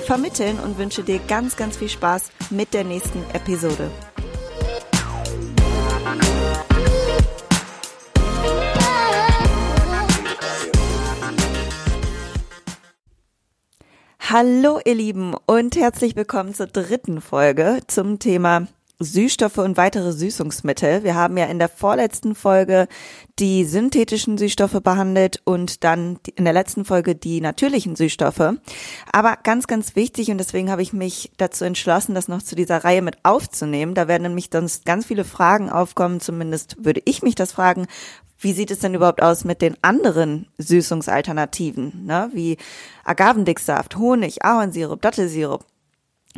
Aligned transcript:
vermitteln 0.00 0.58
und 0.58 0.78
wünsche 0.78 1.02
dir 1.02 1.18
ganz, 1.28 1.56
ganz 1.56 1.76
viel 1.76 1.88
Spaß 1.88 2.30
mit 2.50 2.74
der 2.74 2.84
nächsten 2.84 3.22
Episode. 3.32 3.90
Hallo 14.32 14.78
ihr 14.84 14.94
Lieben 14.94 15.34
und 15.46 15.74
herzlich 15.74 16.14
willkommen 16.14 16.54
zur 16.54 16.68
dritten 16.68 17.20
Folge 17.20 17.80
zum 17.88 18.20
Thema 18.20 18.68
Süßstoffe 19.02 19.58
und 19.58 19.78
weitere 19.78 20.12
Süßungsmittel. 20.12 21.02
Wir 21.04 21.14
haben 21.14 21.38
ja 21.38 21.46
in 21.46 21.58
der 21.58 21.70
vorletzten 21.70 22.34
Folge 22.34 22.86
die 23.38 23.64
synthetischen 23.64 24.36
Süßstoffe 24.36 24.80
behandelt 24.82 25.40
und 25.44 25.82
dann 25.84 26.18
in 26.36 26.44
der 26.44 26.52
letzten 26.52 26.84
Folge 26.84 27.14
die 27.14 27.40
natürlichen 27.40 27.96
Süßstoffe. 27.96 28.54
Aber 29.10 29.38
ganz, 29.42 29.66
ganz 29.66 29.96
wichtig 29.96 30.30
und 30.30 30.36
deswegen 30.36 30.70
habe 30.70 30.82
ich 30.82 30.92
mich 30.92 31.32
dazu 31.38 31.64
entschlossen, 31.64 32.14
das 32.14 32.28
noch 32.28 32.42
zu 32.42 32.54
dieser 32.54 32.84
Reihe 32.84 33.00
mit 33.00 33.16
aufzunehmen. 33.22 33.94
Da 33.94 34.06
werden 34.06 34.24
nämlich 34.24 34.50
sonst 34.52 34.84
ganz 34.84 35.06
viele 35.06 35.24
Fragen 35.24 35.70
aufkommen, 35.70 36.20
zumindest 36.20 36.76
würde 36.84 37.00
ich 37.06 37.22
mich 37.22 37.34
das 37.34 37.52
fragen. 37.52 37.86
Wie 38.38 38.52
sieht 38.52 38.70
es 38.70 38.80
denn 38.80 38.94
überhaupt 38.94 39.22
aus 39.22 39.44
mit 39.44 39.62
den 39.62 39.76
anderen 39.82 40.46
Süßungsalternativen, 40.58 42.06
ne? 42.06 42.30
wie 42.32 42.58
Agavendicksaft, 43.04 43.96
Honig, 43.96 44.44
Ahornsirup, 44.44 45.00
Dattelsirup? 45.00 45.64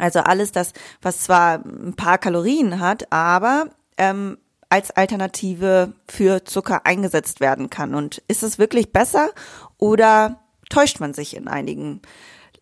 Also 0.03 0.19
alles 0.19 0.51
das, 0.51 0.73
was 1.01 1.21
zwar 1.21 1.65
ein 1.65 1.95
paar 1.95 2.19
Kalorien 2.19 2.81
hat, 2.81 3.13
aber 3.13 3.67
ähm, 3.97 4.37
als 4.69 4.91
Alternative 4.91 5.93
für 6.09 6.45
Zucker 6.45 6.87
eingesetzt 6.87 7.39
werden 7.39 7.71
kann. 7.71 7.95
Und 7.95 8.21
ist 8.27 8.43
es 8.43 8.59
wirklich 8.59 8.93
besser 8.93 9.31
oder 9.79 10.41
täuscht 10.71 10.99
man 10.99 11.15
sich 11.15 11.37
in 11.37 11.47
einigen 11.47 12.03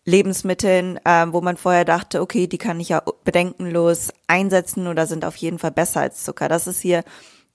Lebensmitteln, 0.05 0.99
äh, 1.03 1.25
wo 1.31 1.41
man 1.41 1.57
vorher 1.57 1.85
dachte, 1.85 2.21
okay, 2.21 2.45
die 2.45 2.59
kann 2.59 2.79
ich 2.79 2.89
ja 2.89 3.01
bedenkenlos 3.23 4.11
einsetzen 4.27 4.85
oder 4.85 5.07
sind 5.07 5.25
auf 5.25 5.35
jeden 5.35 5.57
Fall 5.57 5.71
besser 5.71 6.01
als 6.01 6.23
Zucker? 6.23 6.47
Das 6.47 6.67
ist 6.67 6.79
hier 6.79 7.03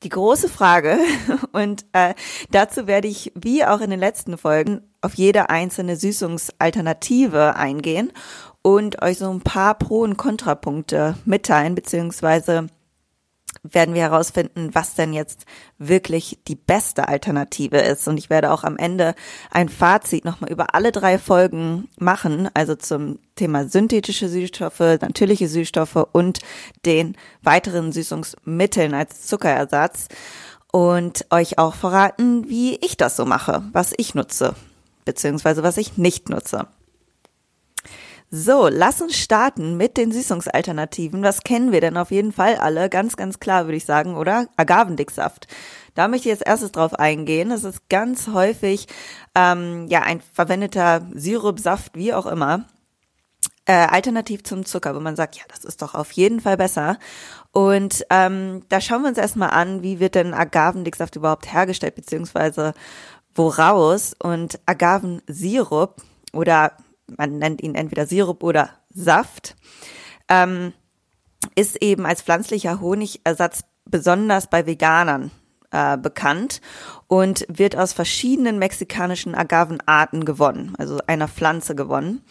die 0.03 0.09
große 0.09 0.49
Frage 0.49 0.99
und 1.53 1.87
äh, 1.93 2.15
dazu 2.51 2.89
werde 2.89 3.07
ich, 3.07 3.31
wie 3.37 3.65
auch 3.65 3.81
in 3.81 3.91
den 3.91 4.01
letzten 4.01 4.37
Folgen, 4.37 4.83
auf 5.07 5.15
jede 5.15 5.49
einzelne 5.51 5.97
Süßungsalternative 5.97 7.55
eingehen 7.55 8.13
und 8.63 9.03
euch 9.03 9.19
so 9.19 9.31
ein 9.31 9.41
paar 9.41 9.79
Pro- 9.79 10.03
und 10.03 10.17
Kontrapunkte 10.17 11.17
mitteilen, 11.25 11.77
beziehungsweise 11.77 12.67
werden 13.63 13.95
wir 13.95 14.03
herausfinden, 14.03 14.71
was 14.75 14.95
denn 14.95 15.13
jetzt 15.13 15.45
wirklich 15.79 16.39
die 16.49 16.57
beste 16.57 17.09
Alternative 17.09 17.79
ist. 17.79 18.07
Und 18.09 18.19
ich 18.19 18.31
werde 18.31 18.51
auch 18.53 18.65
am 18.65 18.77
Ende 18.77 19.15
ein 19.51 19.69
Fazit 19.69 20.25
nochmal 20.25 20.51
über 20.51 20.75
alle 20.75 20.93
drei 20.93 21.19
Folgen 21.19 21.89
machen, 21.99 22.49
also 22.55 22.75
zum 22.75 23.19
Thema 23.37 23.69
synthetische 23.69 24.29
Süßstoffe, 24.29 24.81
natürliche 25.01 25.49
Süßstoffe 25.49 26.07
und 26.13 26.41
den 26.85 27.17
weiteren 27.43 27.93
Süßungsmitteln 27.93 28.95
als 28.95 29.27
Zuckerersatz 29.27 30.09
und 30.73 31.27
euch 31.31 31.59
auch 31.59 31.75
verraten, 31.75 32.49
wie 32.49 32.77
ich 32.77 32.97
das 32.97 33.17
so 33.17 33.25
mache, 33.25 33.63
was 33.73 33.95
ich 33.97 34.15
nutze, 34.15 34.55
beziehungsweise 35.07 35.63
was 35.63 35.79
ich 35.79 35.97
nicht 35.97 36.29
nutze. 36.29 36.69
So, 38.29 38.69
lass 38.69 39.01
uns 39.01 39.17
starten 39.17 39.77
mit 39.77 39.97
den 39.97 40.11
Süßungsalternativen. 40.11 41.23
Was 41.23 41.45
kennen 41.45 41.71
wir 41.71 41.81
denn 41.81 41.97
auf 41.97 42.11
jeden 42.11 42.33
Fall 42.33 42.57
alle? 42.57 42.91
Ganz, 42.91 43.17
ganz 43.17 43.39
klar 43.39 43.67
würde 43.67 43.77
ich 43.77 43.85
sagen, 43.85 44.17
oder? 44.17 44.49
Agavendicksaft. 44.57 45.47
Da 45.95 46.09
möchte 46.09 46.29
ich 46.29 46.33
jetzt 46.33 46.47
erstes 46.47 46.73
drauf 46.73 46.95
eingehen. 46.95 47.51
Das 47.51 47.63
ist 47.63 47.89
ganz 47.89 48.29
häufig 48.29 48.89
ähm, 49.37 49.87
ja 49.89 50.03
ein 50.03 50.21
verwendeter 50.21 51.07
Sirup, 51.15 51.61
Saft, 51.61 51.95
wie 51.95 52.13
auch 52.13 52.27
immer. 52.27 52.67
Äh, 53.65 53.87
alternativ 53.87 54.43
zum 54.45 54.65
Zucker, 54.65 54.95
wo 54.95 55.01
man 55.01 55.17
sagt, 55.17 55.37
ja, 55.37 55.43
das 55.49 55.65
ist 55.65 55.81
doch 55.81 55.95
auf 55.95 56.13
jeden 56.13 56.41
Fall 56.41 56.57
besser. 56.57 56.99
Und 57.53 58.05
ähm, 58.11 58.63
da 58.69 58.81
schauen 58.81 59.03
wir 59.03 59.09
uns 59.09 59.19
erstmal 59.19 59.51
an, 59.51 59.83
wie 59.83 59.99
wird 59.99 60.15
denn 60.15 60.35
Agavendicksaft 60.35 61.17
überhaupt 61.17 61.53
hergestellt, 61.53 61.95
beziehungsweise 61.95 62.75
woraus. 63.37 64.15
Und 64.19 64.59
Agavensirup 64.67 66.03
oder 66.33 66.73
man 67.17 67.39
nennt 67.39 67.63
ihn 67.63 67.75
entweder 67.75 68.07
Sirup 68.07 68.43
oder 68.43 68.71
Saft, 68.91 69.57
ähm, 70.29 70.73
ist 71.55 71.83
eben 71.83 72.07
als 72.07 72.23
pflanzlicher 72.23 72.81
Honigersatz 72.81 73.65
besonders 73.85 74.49
bei 74.49 74.67
Veganern 74.67 75.31
äh, 75.71 75.97
bekannt 75.97 76.61
und 77.07 77.47
wird 77.49 77.77
aus 77.77 77.93
verschiedenen 77.93 78.59
mexikanischen 78.59 79.35
Agavenarten 79.35 80.25
gewonnen, 80.25 80.75
also 80.79 80.99
einer 81.07 81.29
Pflanze 81.29 81.75
gewonnen 81.75 82.25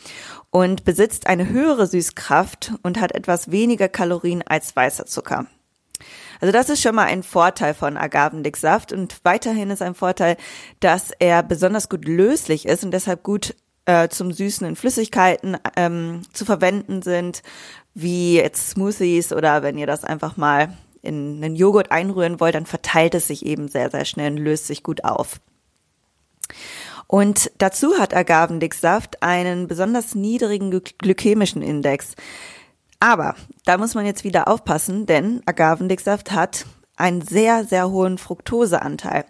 und 0.50 0.84
besitzt 0.84 1.28
eine 1.28 1.48
höhere 1.48 1.88
Süßkraft 1.88 2.74
und 2.84 3.00
hat 3.00 3.14
etwas 3.14 3.52
weniger 3.52 3.88
Kalorien 3.88 4.44
als 4.46 4.76
weißer 4.76 5.06
Zucker. 5.06 5.46
Also 6.42 6.52
das 6.52 6.70
ist 6.70 6.82
schon 6.82 6.96
mal 6.96 7.06
ein 7.06 7.24
Vorteil 7.24 7.74
von 7.74 7.98
Agavendicksaft 7.98 8.92
und 8.92 9.20
weiterhin 9.24 9.70
ist 9.70 9.82
ein 9.82 9.96
Vorteil, 9.96 10.38
dass 10.80 11.12
er 11.20 11.44
besonders 11.44 11.90
gut 11.90 12.06
löslich 12.06 12.66
ist 12.66 12.84
und 12.84 12.92
deshalb 12.92 13.24
gut 13.24 13.56
äh, 13.86 14.10
zum 14.10 14.32
Süßen 14.32 14.68
in 14.68 14.76
Flüssigkeiten 14.76 15.58
ähm, 15.76 16.22
zu 16.34 16.46
verwenden 16.46 17.02
sind, 17.02 17.44
wie 17.94 18.36
jetzt 18.36 18.72
Smoothies 18.72 19.32
oder 19.32 19.64
wenn 19.64 19.78
ihr 19.78 19.88
das 19.88 20.04
einfach 20.04 20.38
mal 20.38 20.76
in 21.02 21.44
einen 21.44 21.56
Joghurt 21.56 21.92
einrühren 21.92 22.40
wollt, 22.40 22.56
dann 22.56 22.66
verteilt 22.66 23.16
es 23.16 23.28
sich 23.28 23.46
eben 23.46 23.68
sehr, 23.68 23.92
sehr 23.92 24.06
schnell 24.06 24.32
und 24.32 24.38
löst 24.38 24.68
sich 24.68 24.84
gut 24.84 25.04
auf. 25.04 25.40
Und 27.08 27.52
dazu 27.60 27.98
hat 28.00 28.16
Agavendicksaft 28.16 29.22
einen 29.22 29.68
besonders 29.68 30.16
niedrigen 30.16 30.72
glykämischen 30.98 31.62
Index. 31.62 32.16
Aber 33.00 33.36
da 33.66 33.78
muss 33.78 33.96
man 33.96 34.06
jetzt 34.06 34.24
wieder 34.24 34.48
aufpassen, 34.48 35.06
denn 35.06 35.42
Agavendicksaft 35.46 36.32
hat 36.32 36.66
einen 36.98 37.22
sehr, 37.22 37.66
sehr 37.66 37.90
hohen 37.90 38.18
Fructoseanteil. 38.18 39.26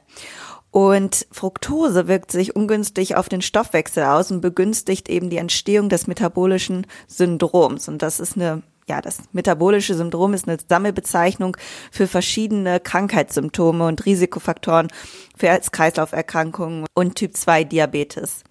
Und 0.72 1.26
Fructose 1.32 2.08
wirkt 2.08 2.32
sich 2.32 2.56
ungünstig 2.56 3.16
auf 3.16 3.30
den 3.30 3.42
Stoffwechsel 3.42 4.04
aus 4.04 4.30
und 4.30 4.42
begünstigt 4.42 5.08
eben 5.08 5.30
die 5.30 5.38
Entstehung 5.38 5.88
des 5.88 6.06
metabolischen 6.06 6.86
Syndroms. 7.08 7.88
Und 7.88 8.02
das 8.02 8.20
ist 8.20 8.36
eine 8.36 8.62
ja, 8.88 9.02
das 9.02 9.20
metabolische 9.32 9.96
Syndrom 9.96 10.34
ist 10.34 10.48
eine 10.48 10.58
Sammelbezeichnung 10.68 11.58
für 11.92 12.08
verschiedene 12.08 12.80
Krankheitssymptome 12.80 13.88
und 13.88 14.06
Risikofaktoren 14.06 14.90
für 15.36 15.48
Herz-Kreislauf-Erkrankungen 15.48 16.86
und 16.94 17.16
Typ 17.16 17.36
2 17.36 17.64
Diabetes. 17.64 18.44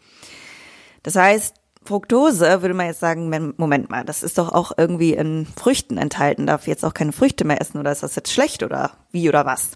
Das 1.03 1.15
heißt, 1.15 1.55
Fructose 1.84 2.62
würde 2.62 2.75
man 2.75 2.87
jetzt 2.87 3.00
sagen, 3.00 3.55
Moment 3.56 3.91
mal, 3.91 4.05
das 4.05 4.22
ist 4.22 4.39
doch 4.39 4.53
auch 4.53 4.72
irgendwie 4.77 5.12
in 5.12 5.47
Früchten 5.47 5.99
enthalten, 5.99 6.47
darf 6.47 6.67
jetzt 6.67 6.84
auch 6.84 6.95
keine 6.95 7.12
Früchte 7.12 7.44
mehr 7.44 7.61
essen 7.61 7.79
oder 7.79 7.93
ist 7.93 8.03
das 8.03 8.17
jetzt 8.17 8.32
schlecht 8.32 8.62
oder 8.62 8.93
wie 9.11 9.29
oder 9.29 9.44
was? 9.44 9.73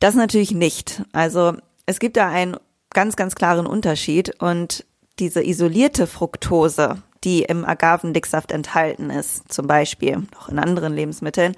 Das 0.00 0.14
natürlich 0.14 0.52
nicht. 0.52 1.02
Also 1.12 1.54
es 1.86 1.98
gibt 1.98 2.16
da 2.16 2.28
einen 2.28 2.56
ganz, 2.90 3.16
ganz 3.16 3.34
klaren 3.34 3.66
Unterschied 3.66 4.40
und 4.40 4.84
diese 5.18 5.44
isolierte 5.44 6.06
Fructose, 6.06 7.02
die 7.24 7.42
im 7.42 7.64
Agavendicksaft 7.64 8.50
enthalten 8.52 9.10
ist, 9.10 9.52
zum 9.52 9.66
Beispiel, 9.66 10.26
auch 10.38 10.48
in 10.48 10.58
anderen 10.58 10.94
Lebensmitteln, 10.94 11.54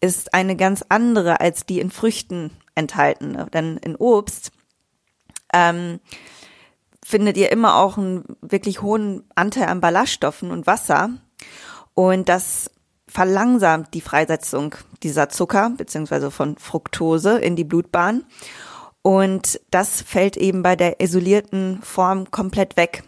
ist 0.00 0.34
eine 0.34 0.56
ganz 0.56 0.84
andere 0.88 1.40
als 1.40 1.64
die 1.64 1.78
in 1.78 1.90
Früchten 1.90 2.50
enthaltene. 2.74 3.46
Denn 3.52 3.76
in 3.76 3.96
Obst 3.96 4.50
ähm, 5.52 6.00
findet 7.10 7.36
ihr 7.36 7.50
immer 7.52 7.76
auch 7.76 7.98
einen 7.98 8.24
wirklich 8.40 8.82
hohen 8.82 9.24
Anteil 9.34 9.68
an 9.68 9.80
Ballaststoffen 9.80 10.50
und 10.50 10.66
Wasser. 10.66 11.10
Und 11.94 12.28
das 12.28 12.70
verlangsamt 13.08 13.92
die 13.92 14.00
Freisetzung 14.00 14.76
dieser 15.02 15.28
Zucker 15.28 15.72
beziehungsweise 15.76 16.30
von 16.30 16.56
Fructose 16.56 17.38
in 17.38 17.56
die 17.56 17.64
Blutbahn. 17.64 18.24
Und 19.02 19.60
das 19.70 20.02
fällt 20.02 20.36
eben 20.36 20.62
bei 20.62 20.76
der 20.76 21.00
isolierten 21.00 21.82
Form 21.82 22.30
komplett 22.30 22.76
weg. 22.76 23.02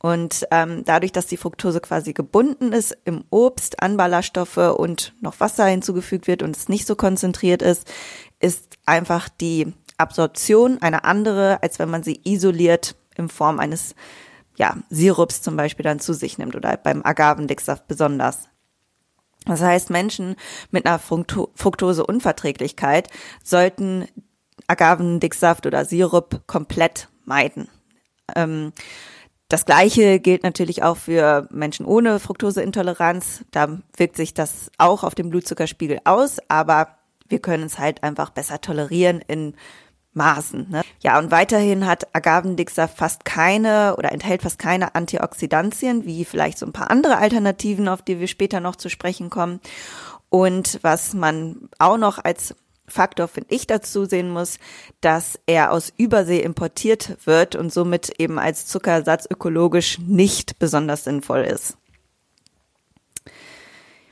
Und 0.00 0.46
ähm, 0.50 0.84
dadurch, 0.84 1.12
dass 1.12 1.26
die 1.26 1.36
Fructose 1.36 1.80
quasi 1.80 2.12
gebunden 2.12 2.72
ist 2.72 2.96
im 3.04 3.24
Obst 3.30 3.82
an 3.82 3.96
Ballaststoffe 3.96 4.56
und 4.56 5.14
noch 5.20 5.40
Wasser 5.40 5.66
hinzugefügt 5.66 6.26
wird 6.26 6.42
und 6.42 6.56
es 6.56 6.68
nicht 6.68 6.86
so 6.86 6.96
konzentriert 6.96 7.60
ist, 7.60 7.90
ist 8.40 8.78
einfach 8.86 9.28
die 9.28 9.74
Absorption 9.98 10.78
eine 10.80 11.04
andere, 11.04 11.62
als 11.62 11.78
wenn 11.78 11.90
man 11.90 12.02
sie 12.02 12.20
isoliert 12.24 12.94
in 13.18 13.28
Form 13.28 13.58
eines 13.58 13.96
ja, 14.56 14.76
Sirups 14.90 15.42
zum 15.42 15.56
Beispiel 15.56 15.84
dann 15.84 16.00
zu 16.00 16.14
sich 16.14 16.38
nimmt 16.38 16.56
oder 16.56 16.76
beim 16.76 17.04
Agavendicksaft 17.04 17.86
besonders. 17.88 18.48
Das 19.44 19.60
heißt, 19.60 19.90
Menschen 19.90 20.36
mit 20.70 20.86
einer 20.86 20.98
Fructoseunverträglichkeit 20.98 23.10
sollten 23.44 24.08
Agavendicksaft 24.66 25.66
oder 25.66 25.84
Sirup 25.84 26.40
komplett 26.46 27.10
meiden. 27.24 27.68
Ähm, 28.34 28.72
das 29.48 29.64
Gleiche 29.64 30.18
gilt 30.18 30.42
natürlich 30.42 30.82
auch 30.82 30.96
für 30.96 31.46
Menschen 31.52 31.86
ohne 31.86 32.18
Fructoseintoleranz. 32.18 33.44
Da 33.52 33.78
wirkt 33.96 34.16
sich 34.16 34.34
das 34.34 34.72
auch 34.78 35.04
auf 35.04 35.14
den 35.14 35.30
Blutzuckerspiegel 35.30 36.00
aus, 36.04 36.38
aber 36.48 36.88
wir 37.28 37.38
können 37.38 37.64
es 37.64 37.78
halt 37.78 38.02
einfach 38.02 38.30
besser 38.30 38.60
tolerieren 38.60 39.20
in 39.28 39.54
Maßen. 40.16 40.70
Ne? 40.70 40.82
Ja, 41.00 41.18
und 41.18 41.30
weiterhin 41.30 41.86
hat 41.86 42.14
Agavendicksaft 42.14 42.96
fast 42.96 43.24
keine 43.24 43.96
oder 43.96 44.12
enthält 44.12 44.42
fast 44.42 44.58
keine 44.58 44.94
Antioxidantien, 44.94 46.04
wie 46.04 46.24
vielleicht 46.24 46.58
so 46.58 46.66
ein 46.66 46.72
paar 46.72 46.90
andere 46.90 47.18
Alternativen, 47.18 47.88
auf 47.88 48.02
die 48.02 48.18
wir 48.18 48.26
später 48.26 48.60
noch 48.60 48.76
zu 48.76 48.88
sprechen 48.88 49.30
kommen. 49.30 49.60
Und 50.28 50.80
was 50.82 51.14
man 51.14 51.68
auch 51.78 51.98
noch 51.98 52.22
als 52.22 52.54
Faktor, 52.88 53.28
finde 53.28 53.54
ich, 53.54 53.66
dazu 53.66 54.04
sehen 54.04 54.30
muss, 54.30 54.58
dass 55.00 55.38
er 55.46 55.72
aus 55.72 55.92
Übersee 55.96 56.40
importiert 56.40 57.16
wird 57.24 57.56
und 57.56 57.72
somit 57.72 58.20
eben 58.20 58.38
als 58.38 58.66
Zuckersatz 58.66 59.26
ökologisch 59.28 59.98
nicht 59.98 60.58
besonders 60.58 61.04
sinnvoll 61.04 61.40
ist. 61.40 61.76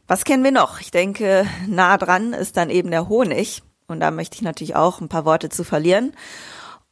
Was 0.06 0.24
kennen 0.24 0.44
wir 0.44 0.52
noch? 0.52 0.80
Ich 0.80 0.90
denke, 0.90 1.46
nah 1.66 1.96
dran 1.96 2.32
ist 2.32 2.56
dann 2.56 2.68
eben 2.68 2.90
der 2.90 3.08
Honig. 3.08 3.62
Und 3.86 4.00
da 4.00 4.10
möchte 4.10 4.36
ich 4.36 4.42
natürlich 4.42 4.76
auch 4.76 5.00
ein 5.00 5.08
paar 5.08 5.24
Worte 5.24 5.48
zu 5.48 5.64
verlieren. 5.64 6.12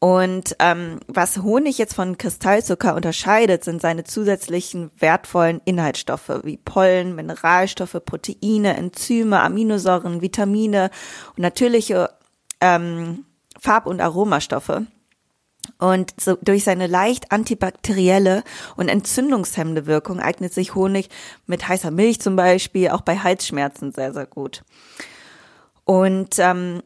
Und 0.02 0.56
ähm, 0.58 0.98
was 1.06 1.38
Honig 1.38 1.78
jetzt 1.78 1.94
von 1.94 2.18
Kristallzucker 2.18 2.96
unterscheidet, 2.96 3.62
sind 3.62 3.80
seine 3.80 4.02
zusätzlichen 4.02 4.90
wertvollen 4.98 5.60
Inhaltsstoffe 5.64 6.40
wie 6.42 6.56
Pollen, 6.56 7.14
Mineralstoffe, 7.14 8.00
Proteine, 8.04 8.76
Enzyme, 8.76 9.40
Aminosäuren, 9.40 10.20
Vitamine 10.20 10.90
und 11.36 11.42
natürliche 11.42 12.10
ähm, 12.60 13.26
Farb- 13.60 13.86
und 13.86 14.00
Aromastoffe. 14.00 14.86
Und 15.78 16.20
so 16.20 16.36
durch 16.42 16.64
seine 16.64 16.88
leicht 16.88 17.30
antibakterielle 17.30 18.42
und 18.76 18.88
entzündungshemmende 18.88 19.86
Wirkung 19.86 20.18
eignet 20.18 20.52
sich 20.52 20.74
Honig 20.74 21.10
mit 21.46 21.68
heißer 21.68 21.92
Milch 21.92 22.20
zum 22.20 22.34
Beispiel 22.34 22.88
auch 22.88 23.02
bei 23.02 23.18
Halsschmerzen 23.18 23.92
sehr, 23.92 24.12
sehr 24.12 24.26
gut. 24.26 24.64
Und 25.84 26.38
ähm, 26.38 26.82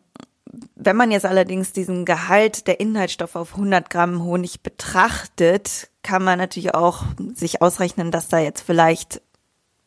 wenn 0.74 0.96
man 0.96 1.10
jetzt 1.10 1.26
allerdings 1.26 1.72
diesen 1.72 2.04
Gehalt 2.04 2.66
der 2.66 2.80
Inhaltsstoffe 2.80 3.36
auf 3.36 3.54
100 3.54 3.90
Gramm 3.90 4.22
Honig 4.22 4.62
betrachtet, 4.62 5.90
kann 6.02 6.22
man 6.22 6.38
natürlich 6.38 6.74
auch 6.74 7.04
sich 7.34 7.60
ausrechnen, 7.62 8.10
dass 8.10 8.28
da 8.28 8.38
jetzt 8.38 8.62
vielleicht, 8.62 9.20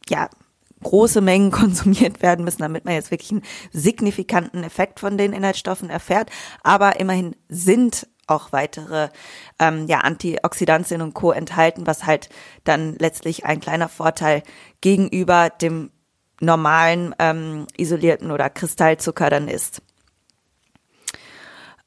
ja, 0.09 0.29
große 0.83 1.21
Mengen 1.21 1.51
konsumiert 1.51 2.21
werden 2.21 2.45
müssen, 2.45 2.61
damit 2.61 2.85
man 2.85 2.94
jetzt 2.94 3.11
wirklich 3.11 3.31
einen 3.31 3.44
signifikanten 3.71 4.63
Effekt 4.63 5.00
von 5.00 5.17
den 5.17 5.33
Inhaltsstoffen 5.33 5.89
erfährt. 5.89 6.29
Aber 6.63 7.00
immerhin 7.00 7.35
sind 7.50 8.07
auch 8.27 8.51
weitere 8.51 9.09
ähm, 9.59 9.88
ja, 9.88 10.00
Antioxidantien 10.00 11.01
und 11.01 11.13
Co. 11.13 11.31
enthalten, 11.31 11.88
was 11.88 12.05
halt 12.05 12.29
dann 12.63 12.95
letztlich 13.00 13.45
ein 13.45 13.59
kleiner 13.59 13.89
Vorteil 13.89 14.44
gegenüber 14.81 15.50
dem 15.50 15.91
normalen 16.39 17.13
ähm, 17.19 17.68
isolierten 17.77 18.31
oder 18.31 18.50
Kristallzucker 18.50 19.30
dann 19.30 19.47
ist. 19.47 19.81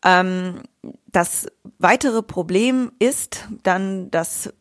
Ähm, 0.04 0.62
das 1.06 1.46
weitere 1.78 2.22
Problem 2.22 2.92
ist 2.98 3.48
dann, 3.62 4.10
dass 4.10 4.52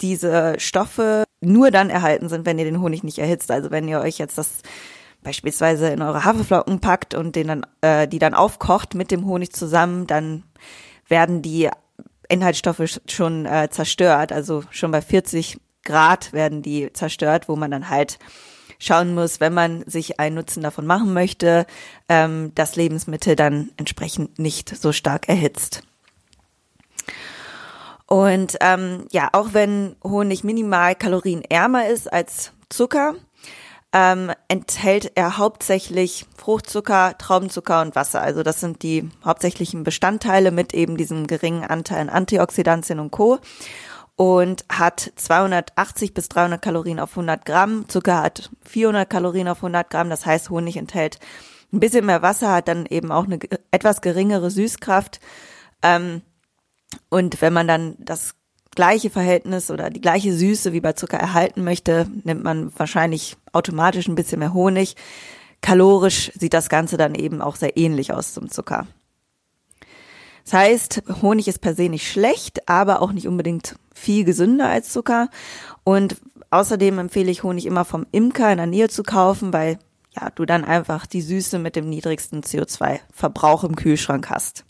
diese 0.00 0.54
Stoffe 0.58 1.24
nur 1.40 1.70
dann 1.70 1.90
erhalten 1.90 2.28
sind, 2.28 2.46
wenn 2.46 2.58
ihr 2.58 2.64
den 2.64 2.80
Honig 2.80 3.02
nicht 3.02 3.18
erhitzt. 3.18 3.50
Also 3.50 3.70
wenn 3.70 3.88
ihr 3.88 4.00
euch 4.00 4.18
jetzt 4.18 4.38
das 4.38 4.62
beispielsweise 5.22 5.88
in 5.88 6.02
eure 6.02 6.24
Haferflocken 6.24 6.80
packt 6.80 7.14
und 7.14 7.34
den 7.34 7.48
dann, 7.48 7.66
äh, 7.80 8.06
die 8.06 8.18
dann 8.18 8.34
aufkocht 8.34 8.94
mit 8.94 9.10
dem 9.10 9.26
Honig 9.26 9.52
zusammen, 9.52 10.06
dann 10.06 10.44
werden 11.08 11.42
die 11.42 11.68
Inhaltsstoffe 12.28 12.98
schon 13.08 13.46
äh, 13.46 13.68
zerstört. 13.70 14.32
Also 14.32 14.62
schon 14.70 14.90
bei 14.90 15.00
40 15.00 15.58
Grad 15.84 16.32
werden 16.32 16.62
die 16.62 16.92
zerstört, 16.92 17.48
wo 17.48 17.56
man 17.56 17.70
dann 17.70 17.88
halt 17.88 18.18
schauen 18.78 19.14
muss, 19.14 19.40
wenn 19.40 19.54
man 19.54 19.84
sich 19.86 20.20
einen 20.20 20.36
Nutzen 20.36 20.62
davon 20.62 20.86
machen 20.86 21.12
möchte, 21.12 21.66
ähm, 22.08 22.52
das 22.54 22.76
Lebensmittel 22.76 23.36
dann 23.36 23.70
entsprechend 23.76 24.38
nicht 24.38 24.76
so 24.76 24.92
stark 24.92 25.28
erhitzt. 25.28 25.82
Und 28.06 28.56
ähm, 28.60 29.06
ja, 29.10 29.28
auch 29.32 29.48
wenn 29.52 29.96
Honig 30.04 30.44
minimal 30.44 30.94
kalorienärmer 30.94 31.88
ist 31.88 32.12
als 32.12 32.52
Zucker, 32.68 33.14
ähm, 33.92 34.30
enthält 34.48 35.12
er 35.14 35.38
hauptsächlich 35.38 36.26
Fruchtzucker, 36.36 37.16
Traubenzucker 37.18 37.80
und 37.80 37.96
Wasser. 37.96 38.20
Also 38.20 38.42
das 38.42 38.60
sind 38.60 38.82
die 38.82 39.08
hauptsächlichen 39.24 39.84
Bestandteile 39.84 40.50
mit 40.50 40.74
eben 40.74 40.96
diesem 40.96 41.26
geringen 41.26 41.64
Anteil 41.64 42.00
an 42.00 42.08
Antioxidantien 42.08 43.00
und 43.00 43.10
Co 43.10 43.38
und 44.16 44.64
hat 44.70 45.12
280 45.14 46.14
bis 46.14 46.28
300 46.30 46.60
Kalorien 46.60 46.98
auf 46.98 47.10
100 47.10 47.44
Gramm. 47.44 47.88
Zucker 47.88 48.22
hat 48.22 48.50
400 48.64 49.08
Kalorien 49.08 49.48
auf 49.48 49.58
100 49.58 49.90
Gramm. 49.90 50.10
Das 50.10 50.24
heißt, 50.24 50.50
Honig 50.50 50.76
enthält 50.76 51.18
ein 51.72 51.80
bisschen 51.80 52.06
mehr 52.06 52.22
Wasser, 52.22 52.52
hat 52.52 52.68
dann 52.68 52.86
eben 52.86 53.12
auch 53.12 53.24
eine 53.24 53.38
etwas 53.70 54.00
geringere 54.00 54.50
Süßkraft. 54.50 55.20
Ähm, 55.82 56.22
und 57.10 57.42
wenn 57.42 57.52
man 57.52 57.68
dann 57.68 57.96
das 57.98 58.34
gleiche 58.74 59.10
Verhältnis 59.10 59.70
oder 59.70 59.90
die 59.90 60.00
gleiche 60.00 60.32
Süße 60.32 60.72
wie 60.72 60.80
bei 60.80 60.94
Zucker 60.94 61.18
erhalten 61.18 61.64
möchte, 61.64 62.08
nimmt 62.24 62.42
man 62.42 62.72
wahrscheinlich 62.78 63.36
automatisch 63.52 64.08
ein 64.08 64.14
bisschen 64.14 64.38
mehr 64.38 64.54
Honig. 64.54 64.96
Kalorisch 65.60 66.32
sieht 66.38 66.54
das 66.54 66.68
Ganze 66.68 66.96
dann 66.96 67.14
eben 67.14 67.42
auch 67.42 67.56
sehr 67.56 67.76
ähnlich 67.76 68.12
aus 68.12 68.32
zum 68.32 68.50
Zucker. 68.50 68.86
Das 70.44 70.52
heißt, 70.52 71.02
Honig 71.22 71.48
ist 71.48 71.60
per 71.60 71.74
se 71.74 71.88
nicht 71.88 72.08
schlecht, 72.08 72.68
aber 72.68 73.02
auch 73.02 73.12
nicht 73.12 73.26
unbedingt 73.26 73.74
viel 73.96 74.24
gesünder 74.24 74.68
als 74.68 74.92
Zucker. 74.92 75.28
Und 75.82 76.16
außerdem 76.50 76.98
empfehle 76.98 77.30
ich 77.30 77.42
Honig 77.42 77.66
immer 77.66 77.84
vom 77.84 78.06
Imker 78.12 78.52
in 78.52 78.58
der 78.58 78.66
Nähe 78.66 78.88
zu 78.88 79.02
kaufen, 79.02 79.52
weil 79.52 79.78
ja, 80.14 80.30
du 80.30 80.44
dann 80.44 80.64
einfach 80.64 81.06
die 81.06 81.22
Süße 81.22 81.58
mit 81.58 81.76
dem 81.76 81.88
niedrigsten 81.88 82.42
CO2-Verbrauch 82.42 83.64
im 83.64 83.76
Kühlschrank 83.76 84.30
hast. 84.30 84.64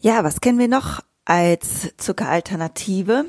Ja, 0.00 0.24
was 0.24 0.40
kennen 0.40 0.58
wir 0.58 0.68
noch 0.68 1.00
als 1.24 1.94
Zuckeralternative? 1.96 3.26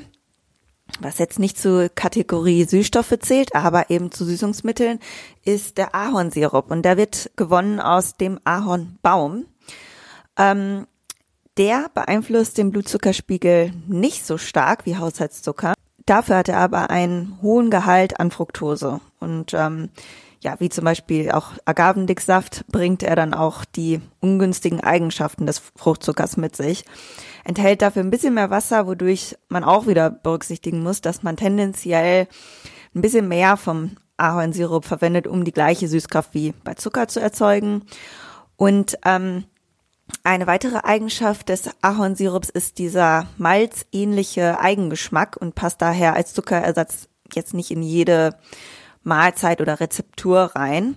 Was 1.00 1.18
jetzt 1.18 1.38
nicht 1.38 1.58
zur 1.58 1.88
Kategorie 1.88 2.64
Süßstoffe 2.64 3.18
zählt, 3.20 3.54
aber 3.54 3.90
eben 3.90 4.12
zu 4.12 4.24
Süßungsmitteln, 4.24 5.00
ist 5.44 5.78
der 5.78 5.94
Ahornsirup. 5.94 6.70
Und 6.70 6.82
der 6.82 6.96
wird 6.96 7.30
gewonnen 7.36 7.80
aus 7.80 8.16
dem 8.16 8.38
Ahornbaum. 8.44 9.46
Ähm, 10.36 10.86
der 11.56 11.88
beeinflusst 11.94 12.58
den 12.58 12.70
Blutzuckerspiegel 12.70 13.72
nicht 13.86 14.26
so 14.26 14.38
stark 14.38 14.86
wie 14.86 14.96
Haushaltszucker. 14.96 15.74
Dafür 16.06 16.38
hat 16.38 16.48
er 16.48 16.58
aber 16.58 16.90
einen 16.90 17.38
hohen 17.40 17.70
Gehalt 17.70 18.20
an 18.20 18.30
Fructose. 18.30 19.00
Und 19.20 19.54
ähm, 19.54 19.90
ja, 20.42 20.56
wie 20.58 20.68
zum 20.68 20.84
Beispiel 20.84 21.30
auch 21.30 21.52
Agavendicksaft 21.64 22.66
bringt 22.66 23.02
er 23.02 23.16
dann 23.16 23.32
auch 23.32 23.64
die 23.64 24.02
ungünstigen 24.20 24.80
Eigenschaften 24.80 25.46
des 25.46 25.62
Fruchtzuckers 25.74 26.36
mit 26.36 26.54
sich. 26.54 26.84
Enthält 27.44 27.80
dafür 27.80 28.02
ein 28.02 28.10
bisschen 28.10 28.34
mehr 28.34 28.50
Wasser, 28.50 28.86
wodurch 28.86 29.36
man 29.48 29.64
auch 29.64 29.86
wieder 29.86 30.10
berücksichtigen 30.10 30.82
muss, 30.82 31.00
dass 31.00 31.22
man 31.22 31.36
tendenziell 31.36 32.28
ein 32.94 33.00
bisschen 33.00 33.26
mehr 33.26 33.56
vom 33.56 33.96
Ahornsirup 34.18 34.84
verwendet, 34.84 35.26
um 35.26 35.44
die 35.44 35.52
gleiche 35.52 35.88
Süßkraft 35.88 36.34
wie 36.34 36.52
bei 36.62 36.74
Zucker 36.74 37.08
zu 37.08 37.20
erzeugen. 37.20 37.82
Und 38.56 38.98
ähm, 39.04 39.44
eine 40.22 40.46
weitere 40.46 40.78
Eigenschaft 40.78 41.48
des 41.48 41.70
Ahornsirups 41.82 42.50
ist 42.50 42.78
dieser 42.78 43.26
malzähnliche 43.38 44.60
Eigengeschmack 44.60 45.36
und 45.36 45.54
passt 45.54 45.82
daher 45.82 46.14
als 46.14 46.34
Zuckerersatz 46.34 47.08
jetzt 47.32 47.54
nicht 47.54 47.70
in 47.70 47.82
jede 47.82 48.38
Mahlzeit 49.02 49.60
oder 49.60 49.80
Rezeptur 49.80 50.52
rein. 50.54 50.96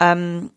Ähm, 0.00 0.50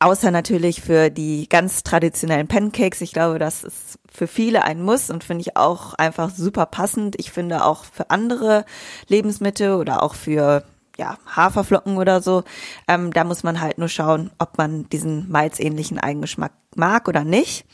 außer 0.00 0.30
natürlich 0.30 0.80
für 0.80 1.10
die 1.10 1.48
ganz 1.48 1.82
traditionellen 1.82 2.48
Pancakes. 2.48 3.00
Ich 3.00 3.12
glaube, 3.12 3.38
das 3.38 3.64
ist 3.64 3.98
für 4.10 4.26
viele 4.26 4.64
ein 4.64 4.82
Muss 4.82 5.10
und 5.10 5.22
finde 5.24 5.42
ich 5.42 5.56
auch 5.56 5.94
einfach 5.94 6.30
super 6.30 6.66
passend. 6.66 7.16
Ich 7.18 7.30
finde 7.30 7.64
auch 7.64 7.84
für 7.84 8.10
andere 8.10 8.64
Lebensmittel 9.08 9.74
oder 9.74 10.02
auch 10.02 10.14
für 10.14 10.64
ja, 10.96 11.16
Haferflocken 11.26 11.96
oder 11.96 12.20
so. 12.22 12.44
Ähm, 12.88 13.12
da 13.12 13.24
muss 13.24 13.42
man 13.42 13.60
halt 13.60 13.78
nur 13.78 13.88
schauen, 13.88 14.30
ob 14.38 14.58
man 14.58 14.88
diesen 14.88 15.30
malzähnlichen 15.30 15.98
Eigengeschmack 15.98 16.52
mag 16.74 17.08
oder 17.08 17.24
nicht. 17.24 17.66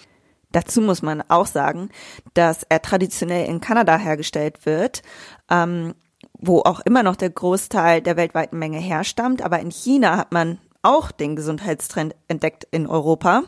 Dazu 0.53 0.81
muss 0.81 1.03
man 1.03 1.23
auch 1.29 1.47
sagen, 1.47 1.91
dass 2.35 2.63
er 2.69 2.81
traditionell 2.81 3.47
in 3.47 3.61
Kanada 3.61 3.99
hergestellt 3.99 4.65
wird, 4.65 5.03
ähm, 5.51 5.95
wo 6.39 6.61
auch 6.61 6.81
immer 6.81 7.03
noch 7.03 7.17
der 7.17 7.31
Großteil 7.31 8.01
der 8.01 8.17
weltweiten 8.17 8.59
Menge 8.59 8.79
herstammt. 8.79 9.43
Aber 9.43 9.59
in 9.61 9.71
China 9.71 10.17
hat 10.17 10.33
man 10.33 10.59
auch 10.83 11.11
den 11.11 11.37
Gesundheitstrend 11.37 12.15
entdeckt 12.29 12.67
in 12.71 12.87
Europa. 12.87 13.43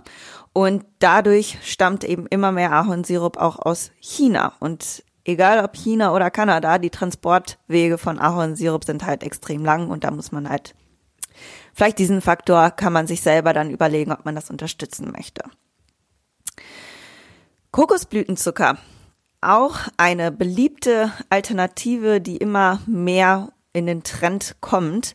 Und 0.53 0.85
dadurch 0.99 1.59
stammt 1.63 2.03
eben 2.03 2.27
immer 2.27 2.51
mehr 2.51 2.73
Ahornsirup 2.73 3.37
auch 3.37 3.59
aus 3.59 3.93
China. 4.01 4.55
Und 4.59 5.05
egal 5.25 5.65
ob 5.65 5.77
China 5.77 6.15
oder 6.15 6.31
Kanada, 6.31 6.79
die 6.79 6.91
Transportwege 6.91 7.99
von 7.99 8.19
Ahornsirup 8.19 8.85
sind 8.85 9.05
halt 9.05 9.23
extrem 9.23 9.65
lang 9.65 9.91
und 9.91 10.05
da 10.05 10.11
muss 10.11 10.33
man 10.33 10.49
halt, 10.49 10.75
vielleicht 11.75 11.99
diesen 11.99 12.21
Faktor 12.21 12.71
kann 12.71 12.93
man 12.93 13.07
sich 13.07 13.23
selber 13.23 13.53
dann 13.53 13.71
überlegen, 13.71 14.13
ob 14.13 14.25
man 14.25 14.35
das 14.35 14.51
unterstützen 14.51 15.13
möchte. 15.13 15.43
Kokosblütenzucker. 17.71 18.79
Auch 19.41 19.79
eine 19.97 20.33
beliebte 20.33 21.13
Alternative, 21.31 22.21
die 22.21 22.39
immer 22.39 22.81
mehr 22.87 23.53
in 23.73 23.87
den 23.87 24.03
Trend 24.03 24.57
kommt. 24.61 25.15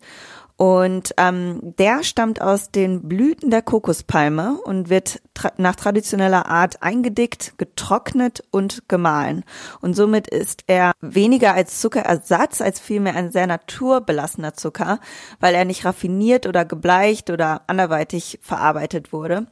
Und 0.55 1.15
ähm, 1.17 1.59
der 1.79 2.03
stammt 2.03 2.39
aus 2.39 2.69
den 2.69 3.07
Blüten 3.07 3.49
der 3.49 3.63
Kokospalme 3.63 4.59
und 4.63 4.89
wird 4.89 5.19
tra 5.33 5.51
nach 5.57 5.75
traditioneller 5.75 6.47
Art 6.47 6.83
eingedickt, 6.83 7.57
getrocknet 7.57 8.43
und 8.51 8.87
gemahlen. 8.87 9.43
Und 9.81 9.95
somit 9.95 10.27
ist 10.27 10.63
er 10.67 10.91
weniger 11.01 11.55
als 11.55 11.81
Zuckerersatz, 11.81 12.61
als 12.61 12.79
vielmehr 12.79 13.15
ein 13.15 13.31
sehr 13.31 13.47
naturbelassener 13.47 14.53
Zucker, 14.53 14.99
weil 15.39 15.55
er 15.55 15.65
nicht 15.65 15.85
raffiniert 15.85 16.45
oder 16.45 16.65
gebleicht 16.65 17.31
oder 17.31 17.61
anderweitig 17.65 18.39
verarbeitet 18.43 19.11
wurde. 19.11 19.47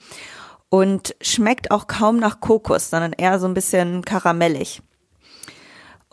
Und 0.69 1.15
schmeckt 1.19 1.71
auch 1.71 1.87
kaum 1.87 2.17
nach 2.17 2.39
Kokos, 2.39 2.91
sondern 2.91 3.13
eher 3.13 3.39
so 3.39 3.47
ein 3.47 3.55
bisschen 3.55 4.05
karamellig. 4.05 4.81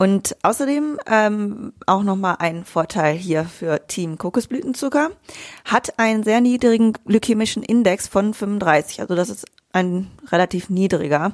Und 0.01 0.37
außerdem 0.43 0.97
ähm, 1.07 1.73
auch 1.85 2.03
nochmal 2.03 2.37
ein 2.39 2.63
Vorteil 2.63 3.15
hier 3.15 3.43
für 3.43 3.85
Team 3.87 4.17
Kokosblütenzucker, 4.17 5.11
hat 5.65 5.99
einen 5.99 6.23
sehr 6.23 6.39
niedrigen 6.39 6.93
glykämischen 7.05 7.63
Index 7.63 8.07
von 8.07 8.33
35. 8.33 9.01
Also 9.01 9.15
das 9.15 9.29
ist 9.29 9.45
ein 9.73 10.09
relativ 10.31 10.69
niedriger 10.69 11.33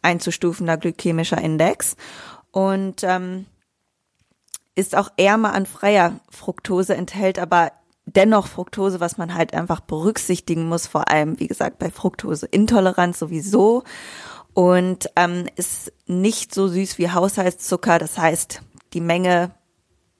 einzustufender 0.00 0.78
glykämischer 0.78 1.38
Index. 1.38 1.96
Und 2.52 3.04
ähm, 3.04 3.44
ist 4.74 4.96
auch 4.96 5.10
ärmer 5.18 5.52
an 5.52 5.66
freier 5.66 6.20
Fructose, 6.30 6.96
enthält 6.96 7.38
aber 7.38 7.72
dennoch 8.06 8.46
Fructose, 8.46 8.98
was 8.98 9.18
man 9.18 9.34
halt 9.34 9.52
einfach 9.52 9.80
berücksichtigen 9.80 10.68
muss, 10.68 10.86
vor 10.86 11.08
allem, 11.10 11.38
wie 11.38 11.48
gesagt, 11.48 11.78
bei 11.78 11.90
Fructoseintoleranz 11.90 13.18
sowieso 13.18 13.82
und 14.56 15.10
ähm, 15.16 15.44
ist 15.56 15.92
nicht 16.06 16.54
so 16.54 16.66
süß 16.66 16.96
wie 16.96 17.10
Haushaltszucker. 17.10 17.98
Das 17.98 18.16
heißt, 18.16 18.62
die 18.94 19.02
Menge 19.02 19.50